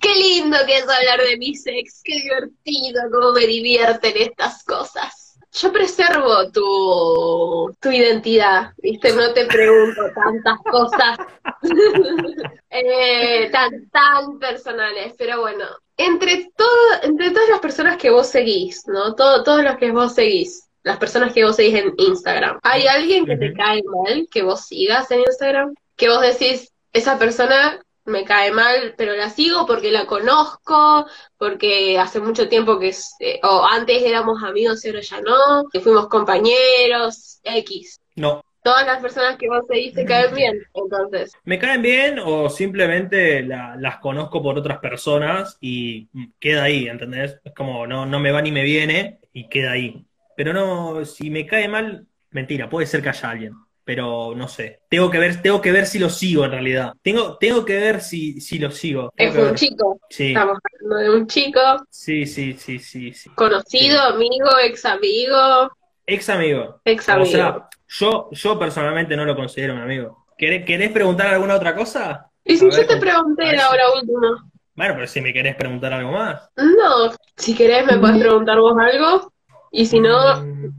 Qué 0.01 0.15
lindo 0.15 0.57
que 0.65 0.77
es 0.77 0.83
hablar 0.83 1.21
de 1.21 1.37
mis 1.37 1.65
ex, 1.65 2.01
qué 2.03 2.19
divertido, 2.21 3.01
cómo 3.11 3.31
me 3.31 3.47
divierten 3.47 4.13
estas 4.15 4.63
cosas. 4.63 5.39
Yo 5.53 5.71
preservo 5.71 6.51
tu, 6.51 7.75
tu 7.79 7.91
identidad, 7.91 8.73
¿viste? 8.77 9.13
No 9.13 9.33
te 9.33 9.45
pregunto 9.45 10.01
tantas 10.13 10.59
cosas 10.69 11.17
eh, 12.69 13.49
tan, 13.51 13.89
tan 13.89 14.37
personales, 14.37 15.15
pero 15.17 15.41
bueno, 15.41 15.65
entre, 15.97 16.51
todo, 16.55 16.69
entre 17.03 17.31
todas 17.31 17.49
las 17.49 17.59
personas 17.59 17.97
que 17.97 18.09
vos 18.09 18.27
seguís, 18.27 18.83
¿no? 18.87 19.15
Todo, 19.15 19.43
todos 19.43 19.63
los 19.63 19.77
que 19.77 19.91
vos 19.91 20.13
seguís, 20.13 20.69
las 20.83 20.97
personas 20.97 21.33
que 21.33 21.43
vos 21.43 21.55
seguís 21.55 21.75
en 21.75 21.93
Instagram, 21.97 22.59
¿hay 22.63 22.87
alguien 22.87 23.25
que 23.25 23.35
te 23.35 23.53
cae 23.53 23.81
mal 23.83 24.27
que 24.31 24.43
vos 24.43 24.65
sigas 24.65 25.09
en 25.11 25.21
Instagram? 25.21 25.73
Que 25.95 26.09
vos 26.09 26.21
decís, 26.21 26.71
esa 26.93 27.17
persona 27.17 27.81
me 28.05 28.23
cae 28.23 28.51
mal, 28.51 28.95
pero 28.97 29.15
la 29.15 29.29
sigo 29.29 29.65
porque 29.65 29.91
la 29.91 30.05
conozco, 30.05 31.05
porque 31.37 31.99
hace 31.99 32.19
mucho 32.19 32.47
tiempo 32.47 32.79
que, 32.79 32.95
eh, 33.19 33.39
o 33.43 33.65
antes 33.65 34.01
éramos 34.03 34.41
amigos 34.43 34.83
y 34.85 34.89
ahora 34.89 35.01
ya 35.01 35.21
no, 35.21 35.67
que 35.71 35.81
fuimos 35.81 36.07
compañeros, 36.07 37.39
X. 37.43 37.99
No. 38.15 38.43
Todas 38.67 38.85
las 38.85 39.01
personas 39.01 39.37
que 39.37 39.47
vos 39.47 39.65
seguís 39.65 39.93
te 39.93 40.03
caen 40.03 40.35
bien, 40.35 40.61
entonces. 40.73 41.31
¿Me 41.45 41.57
caen 41.57 41.81
bien 41.81 42.19
o 42.19 42.49
simplemente 42.49 43.41
la- 43.41 43.77
las 43.79 43.97
conozco 43.99 44.41
por 44.43 44.57
otras 44.57 44.79
personas 44.79 45.57
y 45.61 46.09
queda 46.39 46.63
ahí, 46.63 46.87
¿entendés? 46.89 47.39
Es 47.45 47.53
como 47.53 47.87
no, 47.87 48.05
no 48.05 48.19
me 48.19 48.31
va 48.31 48.41
ni 48.41 48.51
me 48.51 48.63
viene 48.63 49.19
y 49.31 49.47
queda 49.47 49.71
ahí. 49.71 50.05
Pero 50.35 50.51
no, 50.51 51.05
si 51.05 51.29
me 51.29 51.45
cae 51.45 51.69
mal, 51.69 52.05
mentira, 52.31 52.69
puede 52.69 52.85
ser 52.87 53.01
que 53.01 53.09
haya 53.09 53.29
alguien. 53.29 53.53
Pero 53.85 54.33
no 54.35 54.49
sé. 54.49 54.81
Tengo 54.89 55.09
que 55.09 55.17
ver, 55.19 55.41
tengo 55.41 55.61
que 55.61 55.71
ver 55.71 55.85
si 55.85 55.97
lo 55.99 56.09
sigo 56.09 56.43
en 56.43 56.51
realidad. 56.51 56.93
Tengo, 57.01 57.37
tengo 57.37 57.63
que 57.63 57.77
ver 57.77 58.01
si, 58.01 58.41
si 58.41 58.59
lo 58.59 58.69
sigo. 58.69 59.13
Tengo 59.15 59.31
Es 59.31 59.37
un 59.37 59.45
ver. 59.45 59.55
chico, 59.55 59.99
Sí, 60.09 60.33
estamos 60.33 60.57
hablando 60.81 60.95
de 60.97 61.17
un 61.21 61.27
chico 61.27 61.59
sí, 61.89 62.25
sí, 62.25 62.53
sí, 62.53 62.79
sí, 62.79 63.13
sí. 63.13 63.29
conocido, 63.35 64.01
amigo, 64.01 64.49
ex 64.63 64.85
amigo, 64.85 65.69
Ex 66.07 66.29
amigo. 66.29 66.81
ex 66.85 67.07
O 67.09 67.11
amigo. 67.11 67.25
sea, 67.29 67.69
yo, 67.87 68.29
yo 68.31 68.57
personalmente 68.57 69.15
no 69.15 69.25
lo 69.25 69.35
considero 69.35 69.73
un 69.73 69.81
amigo. 69.81 70.25
¿Querés, 70.37 70.65
querés 70.65 70.91
preguntar 70.91 71.27
alguna 71.27 71.55
otra 71.55 71.75
cosa? 71.75 72.29
y 72.45 72.55
si 72.57 72.65
ver, 72.65 72.75
yo 72.79 72.87
te 72.87 72.97
pregunté 72.97 73.53
la 73.55 73.69
hora 73.69 73.83
última, 73.93 74.49
Bueno, 74.73 74.93
pero 74.95 75.05
si 75.07 75.19
me 75.19 75.33
querés 75.33 75.55
preguntar 75.55 75.91
algo 75.93 76.11
más. 76.13 76.49
no, 76.55 77.13
si 77.35 77.53
querés 77.55 77.85
me 77.85 77.97
podés 77.97 78.19
preguntar 78.19 78.57
vos 78.59 78.75
algo, 78.79 79.33
y 79.71 79.85
si 79.85 79.99
no, 79.99 80.41
Mm. 80.41 80.71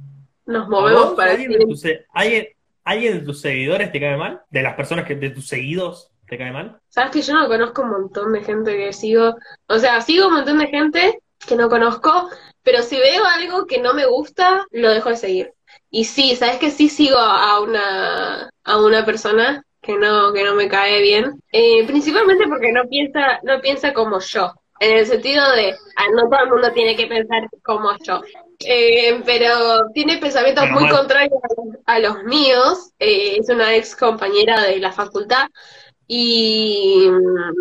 nos 0.47 0.67
¿A 0.67 0.71
movemos 0.71 1.13
para 1.15 1.33
¿Alguien 1.33 1.53
de, 1.53 1.67
tus, 1.67 1.83
alguien, 2.15 2.49
alguien 2.85 3.19
de 3.19 3.25
tus 3.27 3.41
seguidores 3.43 3.93
te 3.93 4.01
cae 4.01 4.17
mal? 4.17 4.41
¿De 4.49 4.63
las 4.63 4.75
personas 4.75 5.05
que 5.05 5.15
de 5.15 5.29
tus 5.31 5.47
seguidos 5.47 6.11
te 6.27 6.39
cae 6.39 6.53
mal? 6.53 6.79
Sabes 6.89 7.11
que 7.11 7.21
yo 7.21 7.35
no 7.35 7.47
conozco 7.49 7.83
un 7.83 7.91
montón 7.91 8.33
de 8.33 8.43
gente 8.43 8.75
que 8.79 8.93
sigo, 8.95 9.37
o 9.67 9.79
sea, 9.79 10.01
sigo 10.01 10.29
un 10.29 10.35
montón 10.35 10.59
de 10.59 10.69
gente 10.69 11.19
que 11.47 11.55
no 11.57 11.69
conozco, 11.69 12.31
pero 12.63 12.83
si 12.83 12.97
veo 12.97 13.25
algo 13.25 13.67
que 13.67 13.81
no 13.81 13.95
me 13.95 14.07
gusta, 14.07 14.67
lo 14.71 14.91
dejo 14.91 15.11
de 15.11 15.17
seguir. 15.17 15.53
Y 15.91 16.05
sí, 16.05 16.37
sabes 16.37 16.57
que 16.59 16.71
sí 16.71 16.89
sigo 16.89 17.19
a 17.19 17.61
una, 17.61 18.51
a 18.65 18.79
una 18.79 19.05
persona 19.05 19.65
que 19.81 19.97
no, 19.97 20.33
que 20.33 20.45
no 20.45 20.55
me 20.55 20.69
cae 20.69 21.01
bien, 21.01 21.43
eh, 21.53 21.87
principalmente 21.87 22.47
porque 22.47 22.73
no 22.73 22.85
piensa, 22.89 23.41
no 23.43 23.61
piensa 23.61 23.95
como 23.95 24.21
yo, 24.21 24.53
en 24.81 24.99
el 24.99 25.07
sentido 25.07 25.51
de, 25.53 25.75
ah, 25.97 26.05
no 26.15 26.29
todo 26.29 26.45
el 26.45 26.51
mundo 26.51 26.73
tiene 26.73 26.95
que 26.97 27.07
pensar 27.07 27.49
como 27.63 27.91
yo. 28.05 28.23
Eh, 28.61 29.21
pero 29.25 29.89
tiene 29.95 30.19
pensamientos 30.19 30.69
muy 30.71 30.89
contrarios 30.89 31.41
a, 31.87 31.99
los 31.99 32.23
míos. 32.25 32.91
eh, 32.99 33.39
es 33.39 33.49
una 33.49 33.75
ex 33.75 33.95
compañera 33.97 34.63
de 34.63 34.79
la 34.79 34.93
facultad 34.93 35.49
y 36.07 37.09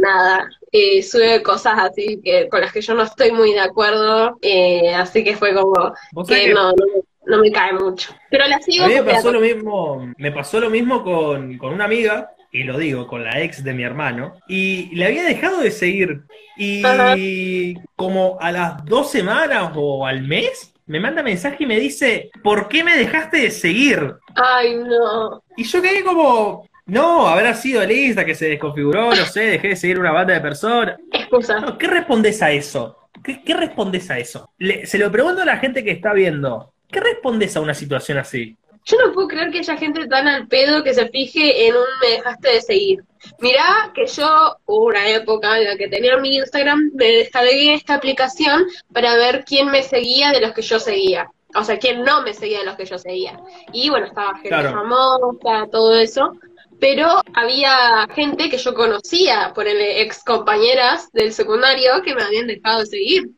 nada, 0.02 0.50
eh, 0.72 1.02
sube 1.04 1.42
cosas 1.44 1.74
así 1.80 2.20
que 2.24 2.50
con 2.50 2.62
las 2.62 2.72
que 2.72 2.82
yo 2.82 2.94
no 2.94 3.04
estoy 3.04 3.32
muy 3.32 3.54
de 3.54 3.62
acuerdo, 3.62 4.38
eh, 4.42 4.94
así 4.94 5.24
que 5.24 5.36
fue 5.36 5.54
como 5.54 5.94
¿Vos 6.12 6.28
sabés 6.28 6.44
que 6.44 6.48
que 6.50 6.54
no, 6.54 6.72
no, 6.72 6.86
no 7.26 7.38
me 7.40 7.52
cae 7.52 7.74
mucho. 7.74 8.16
Pero 8.30 8.48
la 8.48 8.60
sigo 8.62 8.86
a 8.86 8.88
mí 8.88 8.96
me 8.96 9.04
pasó 9.04 9.32
lo 9.32 9.40
mismo, 9.40 10.14
me 10.18 10.32
pasó 10.32 10.60
lo 10.60 10.70
mismo 10.70 11.04
con, 11.04 11.58
con 11.58 11.74
una 11.74 11.86
amiga, 11.86 12.32
y 12.52 12.64
lo 12.64 12.78
digo, 12.78 13.08
con 13.08 13.24
la 13.24 13.42
ex 13.42 13.64
de 13.64 13.74
mi 13.74 13.84
hermano, 13.84 14.34
y 14.48 14.96
le 14.96 15.06
había 15.06 15.24
dejado 15.24 15.60
de 15.60 15.72
seguir. 15.72 16.22
Y 16.58 17.76
como 17.96 18.38
a 18.40 18.52
las 18.52 18.84
dos 18.86 19.12
semanas 19.12 19.72
o 19.76 20.06
al 20.06 20.24
mes, 20.24 20.74
me 20.88 21.00
manda 21.00 21.22
mensaje 21.22 21.66
y 21.66 21.68
me 21.68 21.80
dice, 21.80 22.32
¿por 22.44 22.68
qué 22.70 22.84
me 22.84 22.98
dejaste 22.98 23.38
de 23.38 23.52
seguir? 23.52 24.16
Ay, 24.36 24.76
no. 24.76 25.44
Y 25.58 25.66
yo 25.66 25.82
quedé 25.82 26.04
como, 26.04 26.68
no, 26.88 27.28
habrá 27.28 27.54
sido 27.54 27.84
lista 27.86 28.26
que 28.26 28.36
se 28.36 28.48
desconfiguró, 28.50 29.10
no 29.14 29.26
sé, 29.26 29.42
dejé 29.42 29.70
de 29.70 29.76
seguir 29.76 30.00
una 30.00 30.12
banda 30.12 30.34
de 30.34 30.42
personas. 30.42 30.98
Excusa. 31.12 31.60
No, 31.60 31.78
¿Qué 31.78 31.88
respondes 31.88 32.42
a 32.42 32.52
eso? 32.52 32.98
¿Qué, 33.24 33.44
qué 33.44 33.54
respondes 33.54 34.10
a 34.10 34.18
eso? 34.20 34.50
Le- 34.58 34.86
se 34.86 34.98
lo 34.98 35.12
pregunto 35.12 35.42
a 35.42 35.46
la 35.46 35.58
gente 35.58 35.84
que 35.84 35.92
está 35.92 36.14
viendo. 36.14 36.72
¿Qué 36.90 37.00
respondes 37.02 37.56
a 37.58 37.62
una 37.62 37.74
situación 37.74 38.18
así? 38.18 38.56
Yo 38.86 38.96
no 39.06 39.12
puedo 39.12 39.28
creer 39.28 39.52
que 39.52 39.60
haya 39.60 39.76
gente 39.76 40.08
tan 40.08 40.30
al 40.30 40.48
pedo 40.48 40.82
que 40.82 40.94
se 40.94 41.10
fije 41.10 41.68
en 41.68 41.76
un 41.76 41.84
me 42.02 42.08
dejaste 42.16 42.50
de 42.54 42.62
seguir. 42.62 43.04
Mirá 43.42 43.92
que 43.94 44.06
yo 44.08 44.56
hubo 44.66 44.86
una 44.86 45.10
época 45.10 45.58
en 45.58 45.66
la 45.66 45.76
que 45.76 45.90
tenía 45.90 46.16
mi 46.18 46.38
Instagram, 46.38 46.92
me 46.94 47.06
descargué 47.06 47.74
esta 47.74 47.96
aplicación 47.96 48.66
para 48.94 49.14
ver 49.16 49.44
quién 49.46 49.70
me 49.72 49.84
seguía 49.84 50.32
de 50.32 50.40
los 50.40 50.54
que 50.54 50.62
yo 50.62 50.80
seguía. 50.80 51.30
O 51.56 51.64
sea, 51.66 51.78
quién 51.80 52.04
no 52.04 52.22
me 52.22 52.34
seguía 52.34 52.60
de 52.60 52.66
los 52.66 52.76
que 52.78 52.86
yo 52.86 52.98
seguía. 52.98 53.38
Y 53.74 53.90
bueno, 53.90 54.06
estaba 54.06 54.36
gente 54.36 54.50
Claro. 54.50 54.72
famosa, 54.72 55.68
todo 55.70 55.94
eso. 56.00 56.32
Pero 56.80 57.22
había 57.34 58.08
gente 58.14 58.50
que 58.50 58.58
yo 58.58 58.74
conocía, 58.74 59.52
por 59.56 59.68
ex 59.68 60.24
compañeras 60.24 61.10
del 61.12 61.34
secundario, 61.34 62.02
que 62.04 62.14
me 62.16 62.24
habían 62.24 62.48
dejado 62.48 62.80
de 62.82 62.86
seguir. 62.86 63.30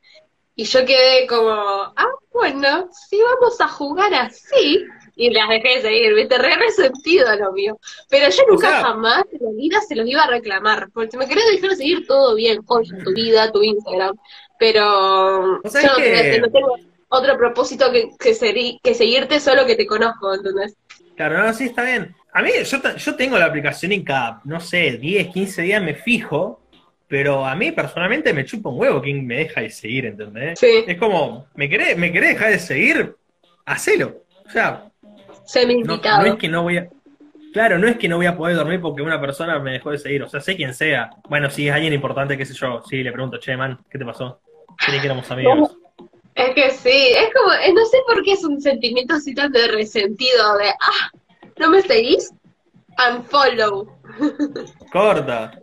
Y 0.55 0.65
yo 0.65 0.85
quedé 0.85 1.25
como, 1.27 1.49
ah, 1.51 2.11
bueno, 2.33 2.89
si 2.91 3.17
vamos 3.21 3.61
a 3.61 3.67
jugar 3.69 4.13
así, 4.13 4.85
y 5.15 5.29
las 5.29 5.47
dejé 5.49 5.75
de 5.75 5.81
seguir, 5.81 6.13
viste, 6.15 6.37
re 6.37 6.55
resentido 6.55 7.33
lo 7.37 7.53
mío. 7.53 7.77
Pero 8.09 8.29
yo 8.29 8.43
nunca 8.49 8.69
sea- 8.69 8.81
jamás 8.81 9.23
en 9.31 9.39
la 9.45 9.51
vida 9.51 9.79
se 9.87 9.95
los 9.95 10.05
iba 10.07 10.23
a 10.23 10.29
reclamar, 10.29 10.89
porque 10.93 11.11
si 11.11 11.17
me 11.17 11.27
querés 11.27 11.45
dejar 11.51 11.69
de 11.71 11.75
seguir 11.77 12.07
todo 12.07 12.35
bien, 12.35 12.61
con 12.63 12.83
tu 12.85 13.13
vida, 13.13 13.51
tu 13.51 13.61
Instagram, 13.63 14.17
pero 14.57 15.59
¿Vos 15.63 15.71
sabés 15.71 15.87
yo 15.87 15.93
no, 15.97 16.03
que- 16.03 16.11
tengo- 16.11 16.45
no 16.47 16.51
tengo 16.51 16.75
otro 17.09 17.37
propósito 17.37 17.91
que, 17.91 18.09
que, 18.19 18.77
que 18.83 18.93
seguirte 18.93 19.39
solo 19.39 19.65
que 19.65 19.75
te 19.75 19.87
conozco, 19.87 20.33
¿entendés? 20.33 20.75
Claro, 21.15 21.41
no, 21.43 21.53
sí, 21.53 21.65
está 21.65 21.83
bien. 21.83 22.15
A 22.33 22.41
mí, 22.41 22.51
yo, 22.63 22.77
yo 22.95 23.15
tengo 23.15 23.37
la 23.37 23.45
aplicación 23.45 23.91
y 23.91 24.03
cada, 24.03 24.41
no 24.45 24.59
sé, 24.59 24.97
10, 24.97 25.29
15 25.29 25.61
días 25.63 25.81
me 25.81 25.95
fijo, 25.95 26.61
pero 27.07 27.45
a 27.45 27.55
mí 27.55 27.71
personalmente 27.71 28.33
me 28.33 28.45
chupa 28.45 28.69
un 28.69 28.79
huevo 28.79 29.01
quién 29.01 29.25
me 29.25 29.37
deja 29.37 29.61
de 29.61 29.69
seguir, 29.71 30.05
¿entendés? 30.05 30.59
Sí, 30.59 30.83
Es 30.87 30.97
como, 30.97 31.47
¿me 31.55 31.67
querés, 31.67 31.97
¿me 31.97 32.11
querés 32.11 32.33
dejar 32.33 32.51
de 32.51 32.59
seguir? 32.59 33.15
Hacelo. 33.65 34.23
O 34.45 34.49
sea, 34.49 34.89
semi 35.43 35.81
no, 35.81 35.97
no 35.97 36.25
es 36.25 36.35
que 36.35 36.47
no 36.47 36.63
voy 36.63 36.77
a... 36.77 36.87
Claro, 37.51 37.79
no 37.79 37.87
es 37.87 37.97
que 37.97 38.07
no 38.07 38.17
voy 38.17 38.27
a 38.27 38.37
poder 38.37 38.55
dormir 38.55 38.79
porque 38.79 39.01
una 39.01 39.19
persona 39.19 39.57
me 39.57 39.71
dejó 39.71 39.89
de 39.89 39.97
seguir, 39.97 40.21
o 40.21 40.29
sea, 40.29 40.39
sé 40.39 40.55
quién 40.55 40.75
sea. 40.75 41.09
Bueno, 41.27 41.49
si 41.49 41.67
es 41.67 41.73
alguien 41.73 41.93
importante, 41.93 42.37
qué 42.37 42.45
sé 42.45 42.53
yo, 42.53 42.83
sí, 42.87 43.01
le 43.01 43.11
pregunto, 43.11 43.39
che, 43.39 43.57
man, 43.57 43.79
¿qué 43.89 43.97
te 43.97 44.05
pasó? 44.05 44.39
Creí 44.77 44.99
que 44.99 45.07
éramos 45.07 45.29
amigos. 45.31 45.77
Es 46.35 46.53
que 46.53 46.69
sí, 46.69 47.11
es 47.17 47.33
como, 47.33 47.51
eh, 47.53 47.73
no 47.73 47.85
sé 47.87 47.97
por 48.05 48.23
qué 48.23 48.33
es 48.33 48.43
un 48.43 48.61
sentimiento 48.61 49.15
así 49.15 49.33
tan 49.33 49.51
de 49.51 49.67
resentido, 49.67 50.57
de, 50.57 50.69
ah, 50.69 51.11
¿no 51.59 51.69
me 51.69 51.81
seguís? 51.81 52.31
Unfollow. 53.11 53.87
Corta. 54.91 55.59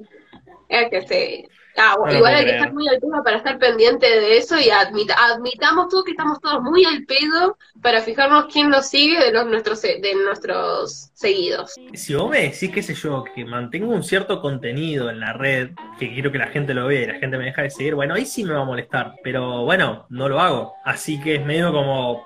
Es 0.68 0.90
que 0.90 1.02
sí. 1.02 1.48
Ah, 1.78 1.94
No 2.02 2.10
igual 2.10 2.34
hay 2.34 2.44
que 2.46 2.52
estar 2.52 2.72
muy 2.72 2.88
al 2.88 2.98
pedo 2.98 3.22
para 3.22 3.36
estar 3.36 3.58
pendiente 3.58 4.06
de 4.06 4.38
eso 4.38 4.58
y 4.58 4.70
admit- 4.70 5.14
admitamos 5.14 5.88
todos 5.90 6.04
que 6.04 6.12
estamos 6.12 6.40
todos 6.40 6.62
muy 6.62 6.86
al 6.86 7.04
pedo 7.04 7.58
para 7.82 8.00
fijarnos 8.00 8.46
quién 8.50 8.70
nos 8.70 8.86
sigue 8.88 9.22
de 9.22 9.30
los 9.30 9.44
nuestros 9.44 9.82
de 9.82 10.14
nuestros 10.24 11.10
seguidos. 11.12 11.74
Si 11.92 12.14
vos 12.14 12.30
me 12.30 12.44
decís, 12.48 12.70
qué 12.72 12.82
sé 12.82 12.94
yo, 12.94 13.24
que 13.24 13.44
mantengo 13.44 13.92
un 13.92 14.02
cierto 14.02 14.40
contenido 14.40 15.10
en 15.10 15.20
la 15.20 15.34
red, 15.34 15.72
que 15.98 16.14
quiero 16.14 16.32
que 16.32 16.38
la 16.38 16.46
gente 16.46 16.72
lo 16.72 16.86
vea 16.86 17.02
y 17.02 17.06
la 17.08 17.18
gente 17.18 17.36
me 17.36 17.44
deja 17.44 17.60
de 17.60 17.68
seguir, 17.70 17.94
bueno, 17.94 18.14
ahí 18.14 18.24
sí 18.24 18.42
me 18.42 18.54
va 18.54 18.62
a 18.62 18.64
molestar. 18.64 19.12
Pero 19.22 19.66
bueno, 19.66 20.06
no 20.08 20.30
lo 20.30 20.40
hago. 20.40 20.72
Así 20.82 21.20
que 21.20 21.34
es 21.34 21.44
medio 21.44 21.72
como, 21.74 22.25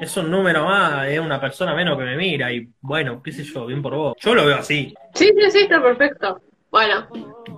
es 0.00 0.16
un 0.16 0.30
número 0.30 0.64
más, 0.64 1.08
es 1.08 1.20
una 1.20 1.38
persona 1.40 1.74
menos 1.74 1.98
que 1.98 2.04
me 2.04 2.16
mira 2.16 2.50
y 2.52 2.68
bueno, 2.80 3.22
qué 3.22 3.32
sé 3.32 3.44
yo, 3.44 3.66
bien 3.66 3.82
por 3.82 3.94
vos. 3.94 4.16
Yo 4.18 4.34
lo 4.34 4.46
veo 4.46 4.56
así. 4.56 4.94
Sí, 5.14 5.30
sí, 5.36 5.50
sí, 5.50 5.58
está 5.60 5.82
perfecto. 5.82 6.40
Bueno, 6.70 7.08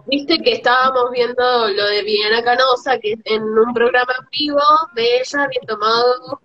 viste 0.06 0.38
que 0.38 0.54
estábamos 0.54 1.10
viendo 1.12 1.68
lo 1.68 1.86
de 1.86 2.02
Viviana 2.02 2.42
Canosa, 2.42 2.98
que 2.98 3.14
en 3.24 3.42
un 3.42 3.72
programa 3.72 4.12
en 4.18 4.26
vivo 4.30 4.60
de 4.94 5.20
ella 5.20 5.44
había 5.44 5.60
tomado 5.68 6.40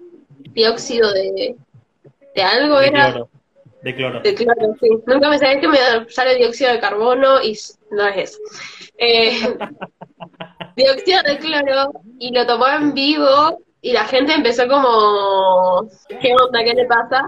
dióxido 0.52 1.12
de, 1.14 1.56
de 2.36 2.42
algo, 2.42 2.80
De 2.80 2.88
era 2.88 3.12
cloro. 3.12 3.30
De 3.82 3.96
cloro. 3.96 4.20
de 4.22 4.36
cloro, 4.36 4.76
sí. 4.82 4.90
Nunca 5.08 5.30
me 5.30 5.40
sabía 5.40 5.62
que 5.62 5.68
me 5.68 5.78
sale 6.10 6.36
dióxido 6.36 6.74
de 6.74 6.80
carbono 6.80 7.42
y 7.42 7.58
no 7.92 8.08
es 8.08 8.18
eso. 8.18 8.40
Eh, 8.98 9.58
dióxido 10.76 11.24
de 11.24 11.38
cloro 11.40 11.92
y 12.20 12.32
lo 12.34 12.46
tomó 12.46 12.68
en 12.68 12.94
vivo 12.94 13.60
y 13.82 13.94
la 13.94 14.06
gente 14.06 14.34
empezó 14.34 14.68
como, 14.68 15.88
¿qué 16.22 16.34
onda? 16.34 16.64
¿Qué 16.64 16.74
le 16.74 16.86
pasa? 16.86 17.24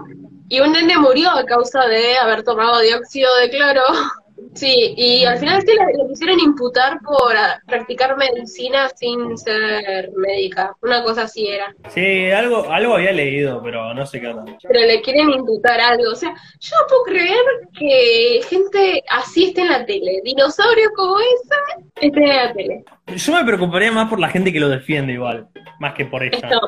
Y 0.48 0.60
un 0.60 0.72
nene 0.72 0.98
murió 0.98 1.30
a 1.30 1.44
causa 1.44 1.86
de 1.86 2.18
haber 2.18 2.42
tomado 2.42 2.80
dióxido 2.80 3.34
de 3.36 3.50
cloro. 3.50 3.82
Sí, 4.54 4.94
y 4.96 5.24
al 5.24 5.38
final 5.38 5.62
sí 5.62 5.68
le, 5.68 6.02
le 6.02 6.08
quisieron 6.08 6.40
imputar 6.40 6.98
por 7.00 7.36
ah, 7.36 7.60
practicar 7.66 8.16
medicina 8.16 8.88
sin 8.96 9.36
ser 9.38 10.10
médica. 10.16 10.74
Una 10.82 11.02
cosa 11.02 11.22
así 11.22 11.48
era. 11.48 11.74
Sí, 11.88 12.30
algo, 12.30 12.70
algo 12.70 12.94
había 12.94 13.12
leído, 13.12 13.62
pero 13.62 13.94
no 13.94 14.06
sé 14.06 14.20
qué 14.20 14.28
onda. 14.28 14.44
Pero 14.62 14.80
le 14.80 15.00
quieren 15.02 15.30
imputar 15.30 15.80
algo. 15.80 16.10
O 16.12 16.16
sea, 16.16 16.34
yo 16.58 16.76
no 16.80 16.86
puedo 16.88 17.02
creer 17.04 17.44
que 17.78 18.40
gente 18.48 19.04
así 19.08 19.46
esté 19.46 19.62
en 19.62 19.68
la 19.68 19.86
tele. 19.86 20.20
Dinosaurio 20.24 20.90
como 20.96 21.18
esa 21.20 21.56
esté 22.00 22.20
en 22.22 22.36
la 22.36 22.52
tele. 22.52 22.84
Yo 23.06 23.32
me 23.32 23.44
preocuparía 23.44 23.92
más 23.92 24.08
por 24.08 24.20
la 24.20 24.28
gente 24.28 24.52
que 24.52 24.60
lo 24.60 24.68
defiende 24.68 25.12
igual, 25.12 25.48
más 25.78 25.94
que 25.94 26.06
por 26.06 26.22
ella. 26.22 26.36
Esto 26.36 26.60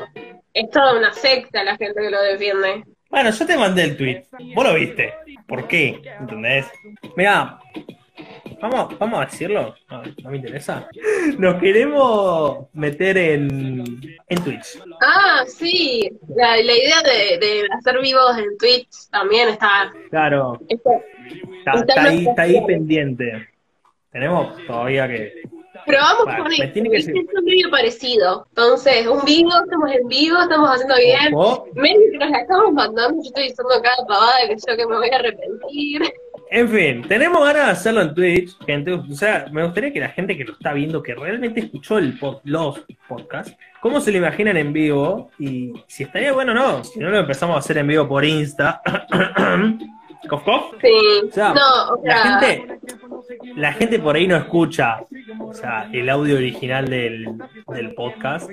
es 0.53 0.69
toda 0.69 0.97
una 0.97 1.13
secta 1.13 1.63
la 1.63 1.77
gente 1.77 2.01
que 2.01 2.09
lo 2.09 2.21
defiende. 2.21 2.83
Bueno, 3.13 3.29
yo 3.29 3.45
te 3.45 3.55
mandé 3.57 3.83
el 3.83 3.95
tweet. 3.95 4.23
Vos 4.55 4.65
lo 4.65 4.73
viste. 4.73 5.13
¿Por 5.47 5.67
qué? 5.67 6.01
¿Entendés? 6.19 6.65
Mirá, 7.15 7.59
vamos, 8.59 8.97
vamos 8.97 9.21
a 9.21 9.25
decirlo, 9.25 9.75
no, 9.91 10.01
no 10.23 10.29
me 10.31 10.37
interesa. 10.37 10.87
Nos 11.37 11.61
queremos 11.61 12.65
meter 12.73 13.15
en, 13.19 13.83
en 14.27 14.43
Twitch. 14.43 14.79
Ah, 14.99 15.43
sí. 15.45 16.09
La, 16.35 16.55
la 16.57 16.73
idea 16.73 17.03
de, 17.03 17.37
de 17.45 17.67
hacer 17.77 18.01
vivos 18.01 18.35
en 18.39 18.57
Twitch 18.57 19.09
también 19.11 19.49
está. 19.49 19.93
Claro, 20.09 20.59
está- 20.67 20.91
está, 21.59 21.71
está 21.81 22.03
ahí, 22.09 22.25
está 22.27 22.41
ahí 22.41 22.65
pendiente. 22.65 23.47
Tenemos 24.11 24.57
todavía 24.65 25.07
que. 25.07 25.43
Probamos 25.85 26.25
Bueno, 26.25 26.43
con 26.43 26.73
tiene 26.73 26.89
que 26.89 26.97
Es 26.97 27.07
un 27.07 27.45
medio 27.45 27.69
parecido. 27.69 28.45
Entonces, 28.49 29.07
un 29.07 29.23
vivo, 29.25 29.51
estamos 29.63 29.91
en 29.91 30.07
vivo, 30.07 30.37
estamos 30.41 30.69
haciendo 30.69 30.95
bien. 30.95 31.33
Medio 31.75 32.11
que 32.11 32.17
nos 32.17 32.29
la 32.29 32.39
estamos 32.39 32.71
mandando, 32.73 33.15
yo 33.23 33.27
estoy 33.27 33.43
diciendo 33.43 33.73
cada 33.83 34.07
pavada 34.07 34.33
que 34.47 34.55
yo 34.55 34.77
que 34.77 34.87
me 34.87 34.95
voy 34.97 35.09
a 35.09 35.15
arrepentir. 35.15 36.01
En 36.51 36.69
fin, 36.69 37.03
tenemos 37.07 37.43
ganas 37.43 37.65
de 37.65 37.71
hacerlo 37.71 38.01
en 38.01 38.13
Twitch, 38.13 38.55
gente. 38.65 38.93
O 38.93 39.03
sea, 39.15 39.47
me 39.51 39.63
gustaría 39.63 39.91
que 39.91 39.99
la 39.99 40.09
gente 40.09 40.37
que 40.37 40.43
lo 40.43 40.53
está 40.53 40.71
viendo, 40.73 41.01
que 41.01 41.15
realmente 41.15 41.61
escuchó 41.61 41.97
el 41.97 42.19
pod- 42.19 42.41
los 42.43 42.79
podcasts, 43.07 43.55
cómo 43.81 43.99
se 43.99 44.11
lo 44.11 44.19
imaginan 44.19 44.57
en 44.57 44.71
vivo 44.71 45.31
y 45.39 45.73
si 45.87 46.03
estaría 46.03 46.31
bueno 46.31 46.51
o 46.51 46.55
no. 46.55 46.83
Si 46.83 46.99
no 46.99 47.09
lo 47.09 47.17
empezamos 47.19 47.55
a 47.55 47.59
hacer 47.59 47.79
en 47.79 47.87
vivo 47.87 48.07
por 48.07 48.23
Insta. 48.23 48.81
cof, 50.29 50.43
cof. 50.43 50.75
Sí. 50.81 51.27
O 51.27 51.31
sea, 51.31 51.53
no, 51.53 51.93
o 51.93 52.05
La 52.05 52.23
sea, 52.23 52.39
gente, 52.39 52.79
la 53.55 53.73
gente 53.73 53.99
por 53.99 54.15
ahí 54.15 54.27
no 54.27 54.35
escucha, 54.35 55.05
o 55.39 55.53
sea, 55.53 55.89
el 55.91 56.09
audio 56.09 56.35
original 56.35 56.89
del, 56.89 57.27
del 57.67 57.93
podcast 57.93 58.49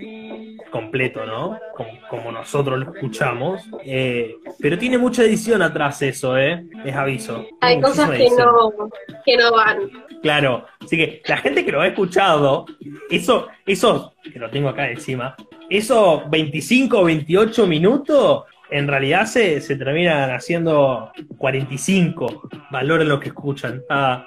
completo, 0.70 1.26
¿no? 1.26 1.58
Como, 1.74 1.90
como 2.08 2.32
nosotros 2.32 2.78
lo 2.78 2.92
escuchamos. 2.92 3.62
Eh, 3.84 4.36
pero 4.58 4.78
tiene 4.78 4.98
mucha 4.98 5.22
edición 5.22 5.62
atrás 5.62 6.02
eso, 6.02 6.36
¿eh? 6.36 6.64
Les 6.84 6.94
aviso. 6.94 7.46
hay 7.60 7.80
cosas 7.80 8.10
que 8.10 8.16
edición. 8.16 8.46
no, 8.46 8.90
que 9.24 9.36
no 9.36 9.52
van. 9.52 9.90
Claro, 10.22 10.66
así 10.80 10.96
que 10.96 11.22
la 11.26 11.38
gente 11.38 11.64
que 11.64 11.72
lo 11.72 11.80
ha 11.80 11.86
escuchado, 11.86 12.66
eso, 13.08 13.48
esos, 13.66 14.12
que 14.22 14.38
lo 14.38 14.50
tengo 14.50 14.68
acá 14.68 14.90
encima, 14.90 15.34
esos 15.68 16.28
25 16.28 16.98
o 16.98 17.04
28 17.04 17.66
minutos, 17.66 18.44
en 18.70 18.88
realidad 18.88 19.26
se, 19.26 19.60
se 19.60 19.76
terminan 19.76 20.30
haciendo 20.30 21.12
45. 21.38 22.48
Valoren 22.70 23.08
lo 23.08 23.20
que 23.20 23.28
escuchan. 23.28 23.82
Ah, 23.88 24.26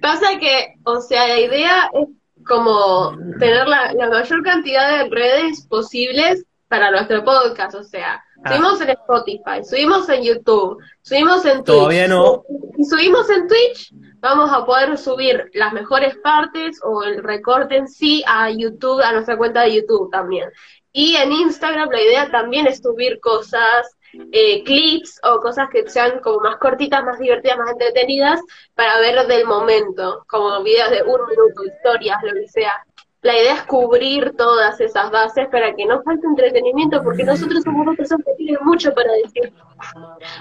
Pasa 0.00 0.38
que, 0.38 0.74
o 0.84 1.00
sea, 1.00 1.26
la 1.28 1.40
idea 1.40 1.90
es 1.92 2.08
como 2.46 3.16
tener 3.38 3.66
la, 3.68 3.92
la 3.92 4.08
mayor 4.08 4.42
cantidad 4.42 4.98
de 5.04 5.10
redes 5.10 5.66
posibles 5.66 6.44
para 6.68 6.90
nuestro 6.90 7.24
podcast. 7.24 7.74
O 7.74 7.84
sea, 7.84 8.22
Ah. 8.42 8.56
subimos 8.56 8.80
en 8.80 8.90
Spotify, 8.90 9.62
subimos 9.68 10.08
en 10.08 10.22
YouTube, 10.22 10.78
subimos 11.02 11.44
en 11.44 11.56
Twitch. 11.62 11.66
Todavía 11.66 12.08
no. 12.08 12.42
Si 12.76 12.84
subimos 12.84 13.28
en 13.28 13.46
Twitch, 13.46 13.92
vamos 14.20 14.50
a 14.50 14.64
poder 14.64 14.96
subir 14.96 15.50
las 15.52 15.74
mejores 15.74 16.16
partes 16.22 16.80
o 16.82 17.02
el 17.02 17.22
recorte 17.22 17.76
en 17.76 17.86
sí 17.86 18.24
a 18.26 18.50
YouTube, 18.50 19.02
a 19.02 19.12
nuestra 19.12 19.36
cuenta 19.36 19.60
de 19.62 19.74
YouTube 19.74 20.10
también. 20.10 20.48
Y 20.92 21.16
en 21.16 21.32
Instagram 21.32 21.88
la 21.90 22.00
idea 22.00 22.30
también 22.30 22.66
es 22.66 22.78
subir 22.78 23.20
cosas, 23.20 23.96
eh, 24.32 24.64
clips 24.64 25.20
o 25.22 25.38
cosas 25.40 25.68
que 25.70 25.88
sean 25.88 26.18
como 26.20 26.40
más 26.40 26.56
cortitas, 26.56 27.04
más 27.04 27.18
divertidas, 27.18 27.58
más 27.58 27.70
entretenidas 27.70 28.40
para 28.74 28.98
ver 28.98 29.26
del 29.26 29.46
momento, 29.46 30.24
como 30.28 30.62
videos 30.62 30.90
de 30.90 31.02
un 31.02 31.20
minuto, 31.28 31.64
historias, 31.64 32.18
lo 32.22 32.32
que 32.32 32.48
sea. 32.48 32.84
La 33.22 33.38
idea 33.38 33.54
es 33.54 33.62
cubrir 33.64 34.32
todas 34.36 34.80
esas 34.80 35.10
bases 35.10 35.46
para 35.48 35.74
que 35.74 35.84
no 35.84 36.02
falte 36.02 36.26
entretenimiento, 36.26 37.02
porque 37.04 37.22
nosotros 37.22 37.62
somos 37.62 37.84
dos 37.84 37.96
personas 37.96 38.24
que 38.26 38.34
tienen 38.36 38.56
mucho 38.64 38.94
para 38.94 39.12
decir, 39.12 39.52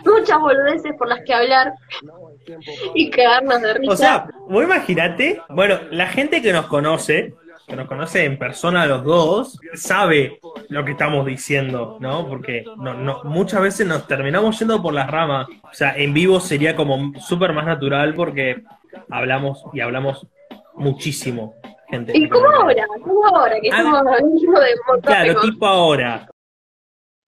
muchas 0.05 0.39
boludeces 0.39 0.93
por 0.97 1.09
las 1.09 1.19
que 1.25 1.33
hablar 1.33 1.73
y 2.95 3.09
quedarnos 3.09 3.61
de 3.61 3.73
risa. 3.73 3.91
O 3.91 3.97
sea, 3.97 4.29
vos 4.47 4.63
imaginate, 4.63 5.41
bueno, 5.49 5.77
la 5.91 6.07
gente 6.07 6.41
que 6.41 6.53
nos 6.53 6.67
conoce, 6.67 7.35
que 7.69 7.75
nos 7.75 7.87
conoce 7.87 8.25
en 8.25 8.37
persona 8.39 8.87
los 8.87 9.03
dos, 9.03 9.59
sabe 9.75 10.39
lo 10.69 10.83
que 10.83 10.91
estamos 10.91 11.25
diciendo, 11.25 11.97
¿no? 12.01 12.27
Porque 12.27 12.65
no, 12.77 12.95
no, 12.95 13.23
muchas 13.23 13.61
veces 13.61 13.85
nos 13.87 14.07
terminamos 14.07 14.57
yendo 14.57 14.81
por 14.81 14.93
las 14.93 15.09
ramas. 15.09 15.47
O 15.63 15.73
sea, 15.73 15.95
en 15.95 16.13
vivo 16.13 16.39
sería 16.39 16.75
como 16.75 17.13
súper 17.19 17.53
más 17.53 17.67
natural 17.67 18.15
porque 18.15 18.63
hablamos 19.09 19.63
y 19.71 19.81
hablamos 19.81 20.25
muchísimo, 20.73 21.53
gente. 21.89 22.11
¿Y 22.15 22.27
cómo 22.27 22.49
ahora? 22.49 22.87
¿Cómo 23.03 23.27
ahora? 23.27 23.59
Que 23.61 23.69
Ah, 23.71 23.77
estamos 23.77 23.99
hablando 23.99 24.27
de 24.27 24.73
un 24.95 25.01
Claro, 25.01 25.41
tipo 25.41 25.65
ahora. 25.67 26.27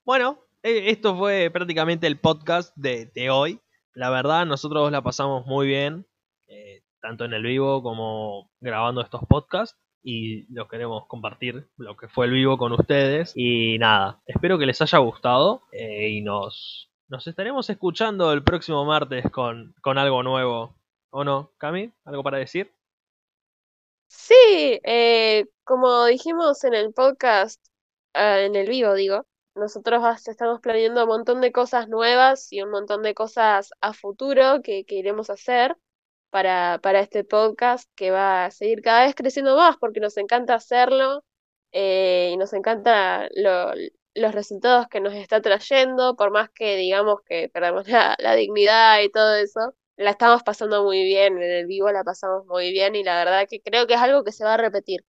Bueno, 0.04 0.40
eh, 0.64 0.86
esto 0.88 1.16
fue 1.16 1.52
prácticamente 1.54 2.08
el 2.08 2.20
podcast 2.20 2.76
de, 2.76 3.12
de 3.14 3.30
hoy. 3.30 3.62
La 3.94 4.10
verdad, 4.10 4.48
nosotros 4.48 4.92
la 4.92 5.04
pasamos 5.04 5.46
muy 5.46 5.68
bien, 5.68 6.08
eh, 6.48 6.82
tanto 7.00 7.26
en 7.26 7.34
el 7.34 7.44
vivo 7.44 7.84
como 7.84 8.50
grabando 8.60 9.02
estos 9.02 9.22
podcasts. 9.30 9.78
Y 10.04 10.52
los 10.54 10.68
queremos 10.68 11.06
compartir, 11.08 11.68
lo 11.78 11.96
que 11.96 12.08
fue 12.08 12.26
el 12.26 12.32
vivo 12.32 12.58
con 12.58 12.72
ustedes. 12.74 13.34
Y 13.36 13.78
nada, 13.80 14.22
espero 14.26 14.58
que 14.58 14.66
les 14.66 14.82
haya 14.82 14.98
gustado. 15.00 15.64
eh, 15.72 16.10
y 16.10 16.22
nos, 16.22 16.92
nos 17.08 17.28
estaremos 17.28 17.70
escuchando 17.70 18.32
el 18.34 18.44
próximo 18.44 18.86
martes 18.86 19.30
con, 19.32 19.76
con 19.82 19.98
algo 19.98 20.24
nuevo. 20.24 20.76
¿O 21.12 21.24
no, 21.24 21.52
Cami? 21.58 21.92
¿Algo 22.06 22.24
para 22.24 22.38
decir? 22.38 22.72
Sí, 24.08 24.34
eh, 24.84 25.46
como 25.64 26.06
dijimos 26.06 26.64
en 26.64 26.74
el 26.74 26.94
podcast, 26.94 27.64
ah, 28.14 28.40
en 28.42 28.56
el 28.56 28.68
vivo 28.68 28.94
digo, 28.94 29.26
nosotros 29.56 30.04
estamos 30.28 30.60
planeando 30.62 31.04
un 31.04 31.10
montón 31.10 31.42
de 31.42 31.52
cosas 31.52 31.88
nuevas 31.90 32.52
y 32.52 32.62
un 32.62 32.72
montón 32.72 33.04
de 33.04 33.14
cosas 33.14 33.72
a 33.82 33.94
futuro 33.94 34.62
que, 34.64 34.86
que 34.86 34.96
iremos 34.96 35.30
a 35.30 35.34
hacer 35.34 35.78
para, 36.32 36.80
para 36.84 37.02
este 37.02 37.24
podcast 37.26 37.90
que 37.96 38.12
va 38.12 38.46
a 38.46 38.52
seguir 38.52 38.82
cada 38.82 39.06
vez 39.06 39.16
creciendo 39.16 39.58
más 39.58 39.78
porque 39.78 40.00
nos 40.02 40.18
encanta 40.18 40.56
hacerlo 40.56 41.24
eh, 41.74 42.32
y 42.34 42.38
nos 42.38 42.54
encanta 42.54 43.30
lo- 43.36 43.74
los 44.14 44.34
resultados 44.36 44.88
que 44.90 45.00
nos 45.02 45.14
está 45.14 45.42
trayendo, 45.42 46.16
por 46.18 46.32
más 46.32 46.50
que 46.52 46.76
digamos 46.78 47.22
que 47.26 47.50
perdamos 47.50 47.86
la, 47.90 48.16
la 48.20 48.36
dignidad 48.36 49.02
y 49.02 49.10
todo 49.12 49.36
eso 49.36 49.76
la 49.98 50.12
estamos 50.12 50.44
pasando 50.44 50.84
muy 50.84 51.04
bien, 51.04 51.38
en 51.42 51.52
el 51.52 51.68
vivo 51.68 51.92
la 51.92 52.04
pasamos 52.04 52.46
muy 52.48 52.72
bien 52.72 52.96
y 52.96 53.04
la 53.04 53.18
verdad 53.24 53.48
que 53.50 53.62
creo 53.62 53.86
que 53.88 53.94
es 53.96 54.02
algo 54.02 54.24
que 54.24 54.32
se 54.32 54.44
va 54.44 54.56
a 54.56 54.58
repetir. 54.58 55.06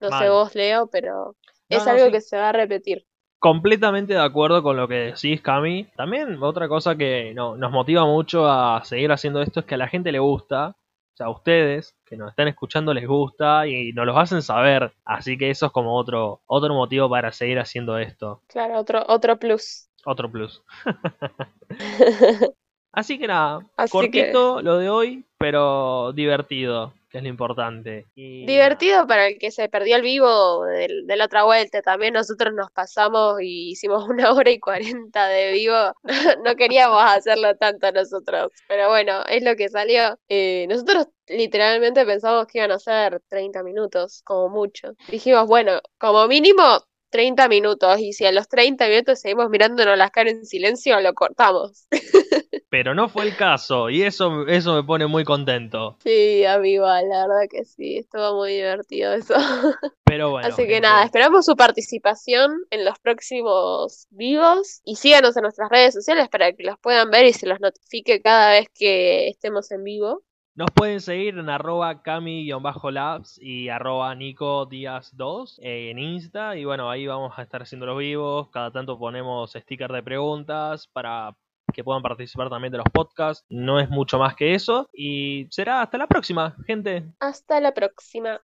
No 0.00 0.12
sé 0.12 0.28
vos, 0.30 0.54
Leo, 0.56 0.88
pero 0.90 1.36
es 1.70 1.86
no, 1.86 1.88
algo 1.88 2.10
sí. 2.10 2.12
que 2.12 2.20
se 2.20 2.36
va 2.38 2.50
a 2.50 2.52
repetir. 2.52 3.06
Completamente 3.40 4.12
de 4.12 4.20
acuerdo 4.20 4.62
con 4.62 4.76
lo 4.76 4.86
que 4.86 4.94
decís, 5.12 5.40
Cami. 5.40 5.86
También 5.96 6.40
otra 6.42 6.68
cosa 6.68 6.94
que 6.96 7.32
no- 7.34 7.56
nos 7.56 7.72
motiva 7.72 8.04
mucho 8.04 8.46
a 8.46 8.84
seguir 8.84 9.10
haciendo 9.10 9.40
esto 9.42 9.60
es 9.60 9.66
que 9.66 9.74
a 9.74 9.78
la 9.78 9.88
gente 9.88 10.12
le 10.12 10.18
gusta. 10.18 10.76
O 11.14 11.16
sea, 11.16 11.26
a 11.26 11.30
ustedes 11.30 11.96
que 12.04 12.16
nos 12.18 12.30
están 12.30 12.48
escuchando 12.48 12.92
les 12.94 13.06
gusta 13.08 13.66
y 13.66 13.92
nos 13.94 14.04
los 14.06 14.16
hacen 14.16 14.42
saber. 14.42 14.92
Así 15.06 15.36
que 15.38 15.50
eso 15.50 15.66
es 15.66 15.72
como 15.72 15.96
otro, 15.96 16.42
otro 16.46 16.74
motivo 16.74 17.08
para 17.08 17.32
seguir 17.32 17.58
haciendo 17.58 17.98
esto. 17.98 18.42
Claro, 18.46 18.78
otro, 18.78 19.04
otro 19.08 19.38
plus. 19.38 19.88
Otro 20.04 20.30
plus. 20.30 20.62
Así 22.92 23.18
que 23.18 23.26
nada, 23.26 23.60
Así 23.76 23.92
cortito 23.92 24.60
lo 24.62 24.76
de 24.78 24.90
hoy, 24.90 25.24
pero 25.38 26.12
divertido, 26.12 26.92
es 27.18 27.22
lo 27.22 27.28
importante. 27.28 28.06
Divertido 28.14 29.06
para 29.06 29.28
el 29.28 29.38
que 29.38 29.50
se 29.50 29.68
perdió 29.68 29.96
el 29.96 30.02
vivo 30.02 30.64
de 30.64 31.16
la 31.16 31.24
otra 31.24 31.44
vuelta. 31.44 31.82
También 31.82 32.14
nosotros 32.14 32.54
nos 32.54 32.70
pasamos 32.70 33.40
y 33.40 33.70
hicimos 33.70 34.08
una 34.08 34.32
hora 34.32 34.50
y 34.50 34.58
cuarenta 34.60 35.26
de 35.28 35.52
vivo. 35.52 35.94
No 36.44 36.54
queríamos 36.56 37.02
hacerlo 37.02 37.56
tanto 37.56 37.90
nosotros, 37.92 38.52
pero 38.68 38.88
bueno, 38.88 39.24
es 39.28 39.42
lo 39.42 39.56
que 39.56 39.68
salió. 39.68 40.18
Eh, 40.28 40.66
nosotros 40.68 41.08
literalmente 41.26 42.04
pensamos 42.06 42.46
que 42.46 42.58
iban 42.58 42.70
a 42.72 42.78
ser 42.78 43.20
30 43.28 43.62
minutos, 43.62 44.22
como 44.24 44.48
mucho. 44.48 44.94
Dijimos, 45.08 45.46
bueno, 45.46 45.80
como 45.98 46.26
mínimo 46.28 46.62
30 47.10 47.48
minutos, 47.48 47.98
y 47.98 48.12
si 48.12 48.24
a 48.24 48.32
los 48.32 48.48
30 48.48 48.88
minutos 48.88 49.20
seguimos 49.20 49.50
mirándonos 49.50 49.98
las 49.98 50.10
caras 50.10 50.34
en 50.34 50.46
silencio, 50.46 51.00
lo 51.00 51.12
cortamos. 51.14 51.86
Pero 52.70 52.94
no 52.94 53.08
fue 53.08 53.24
el 53.24 53.36
caso, 53.36 53.90
y 53.90 54.02
eso, 54.02 54.46
eso 54.46 54.74
me 54.76 54.84
pone 54.84 55.08
muy 55.08 55.24
contento. 55.24 55.96
Sí, 56.04 56.44
amigo, 56.44 56.86
la 56.86 57.26
verdad 57.26 57.48
que 57.50 57.64
sí, 57.64 57.98
estuvo 57.98 58.36
muy 58.36 58.52
divertido 58.52 59.12
eso. 59.12 59.34
Pero 60.04 60.30
bueno. 60.30 60.46
Así 60.46 60.62
que 60.62 60.74
gente, 60.74 60.82
nada, 60.82 61.04
esperamos 61.04 61.44
su 61.46 61.56
participación 61.56 62.52
en 62.70 62.84
los 62.84 62.98
próximos 63.00 64.06
vivos 64.10 64.82
y 64.84 64.96
síganos 64.96 65.36
en 65.36 65.42
nuestras 65.42 65.68
redes 65.68 65.94
sociales 65.94 66.28
para 66.28 66.52
que 66.52 66.62
los 66.62 66.78
puedan 66.78 67.10
ver 67.10 67.26
y 67.26 67.32
se 67.32 67.48
los 67.48 67.60
notifique 67.60 68.22
cada 68.22 68.52
vez 68.52 68.68
que 68.72 69.28
estemos 69.28 69.72
en 69.72 69.82
vivo. 69.82 70.22
Nos 70.54 70.70
pueden 70.72 71.00
seguir 71.00 71.38
en 71.38 71.48
arroba 71.48 72.02
cami-labs 72.02 73.38
y 73.40 73.68
arroba 73.68 74.14
nico 74.14 74.66
díaz 74.66 75.16
2 75.16 75.60
en 75.62 75.98
Insta. 75.98 76.56
Y 76.56 76.64
bueno, 76.64 76.90
ahí 76.90 77.06
vamos 77.06 77.32
a 77.36 77.42
estar 77.42 77.62
haciendo 77.62 77.86
los 77.86 77.98
vivos. 77.98 78.48
Cada 78.50 78.70
tanto 78.70 78.98
ponemos 78.98 79.52
sticker 79.52 79.90
de 79.90 80.02
preguntas 80.02 80.86
para 80.88 81.36
que 81.72 81.84
puedan 81.84 82.02
participar 82.02 82.50
también 82.50 82.72
de 82.72 82.78
los 82.78 82.86
podcasts. 82.92 83.44
No 83.48 83.80
es 83.80 83.88
mucho 83.88 84.18
más 84.18 84.34
que 84.34 84.54
eso. 84.54 84.88
Y 84.92 85.46
será 85.50 85.82
hasta 85.82 85.98
la 85.98 86.06
próxima, 86.06 86.56
gente. 86.66 87.04
Hasta 87.20 87.60
la 87.60 87.72
próxima. 87.72 88.40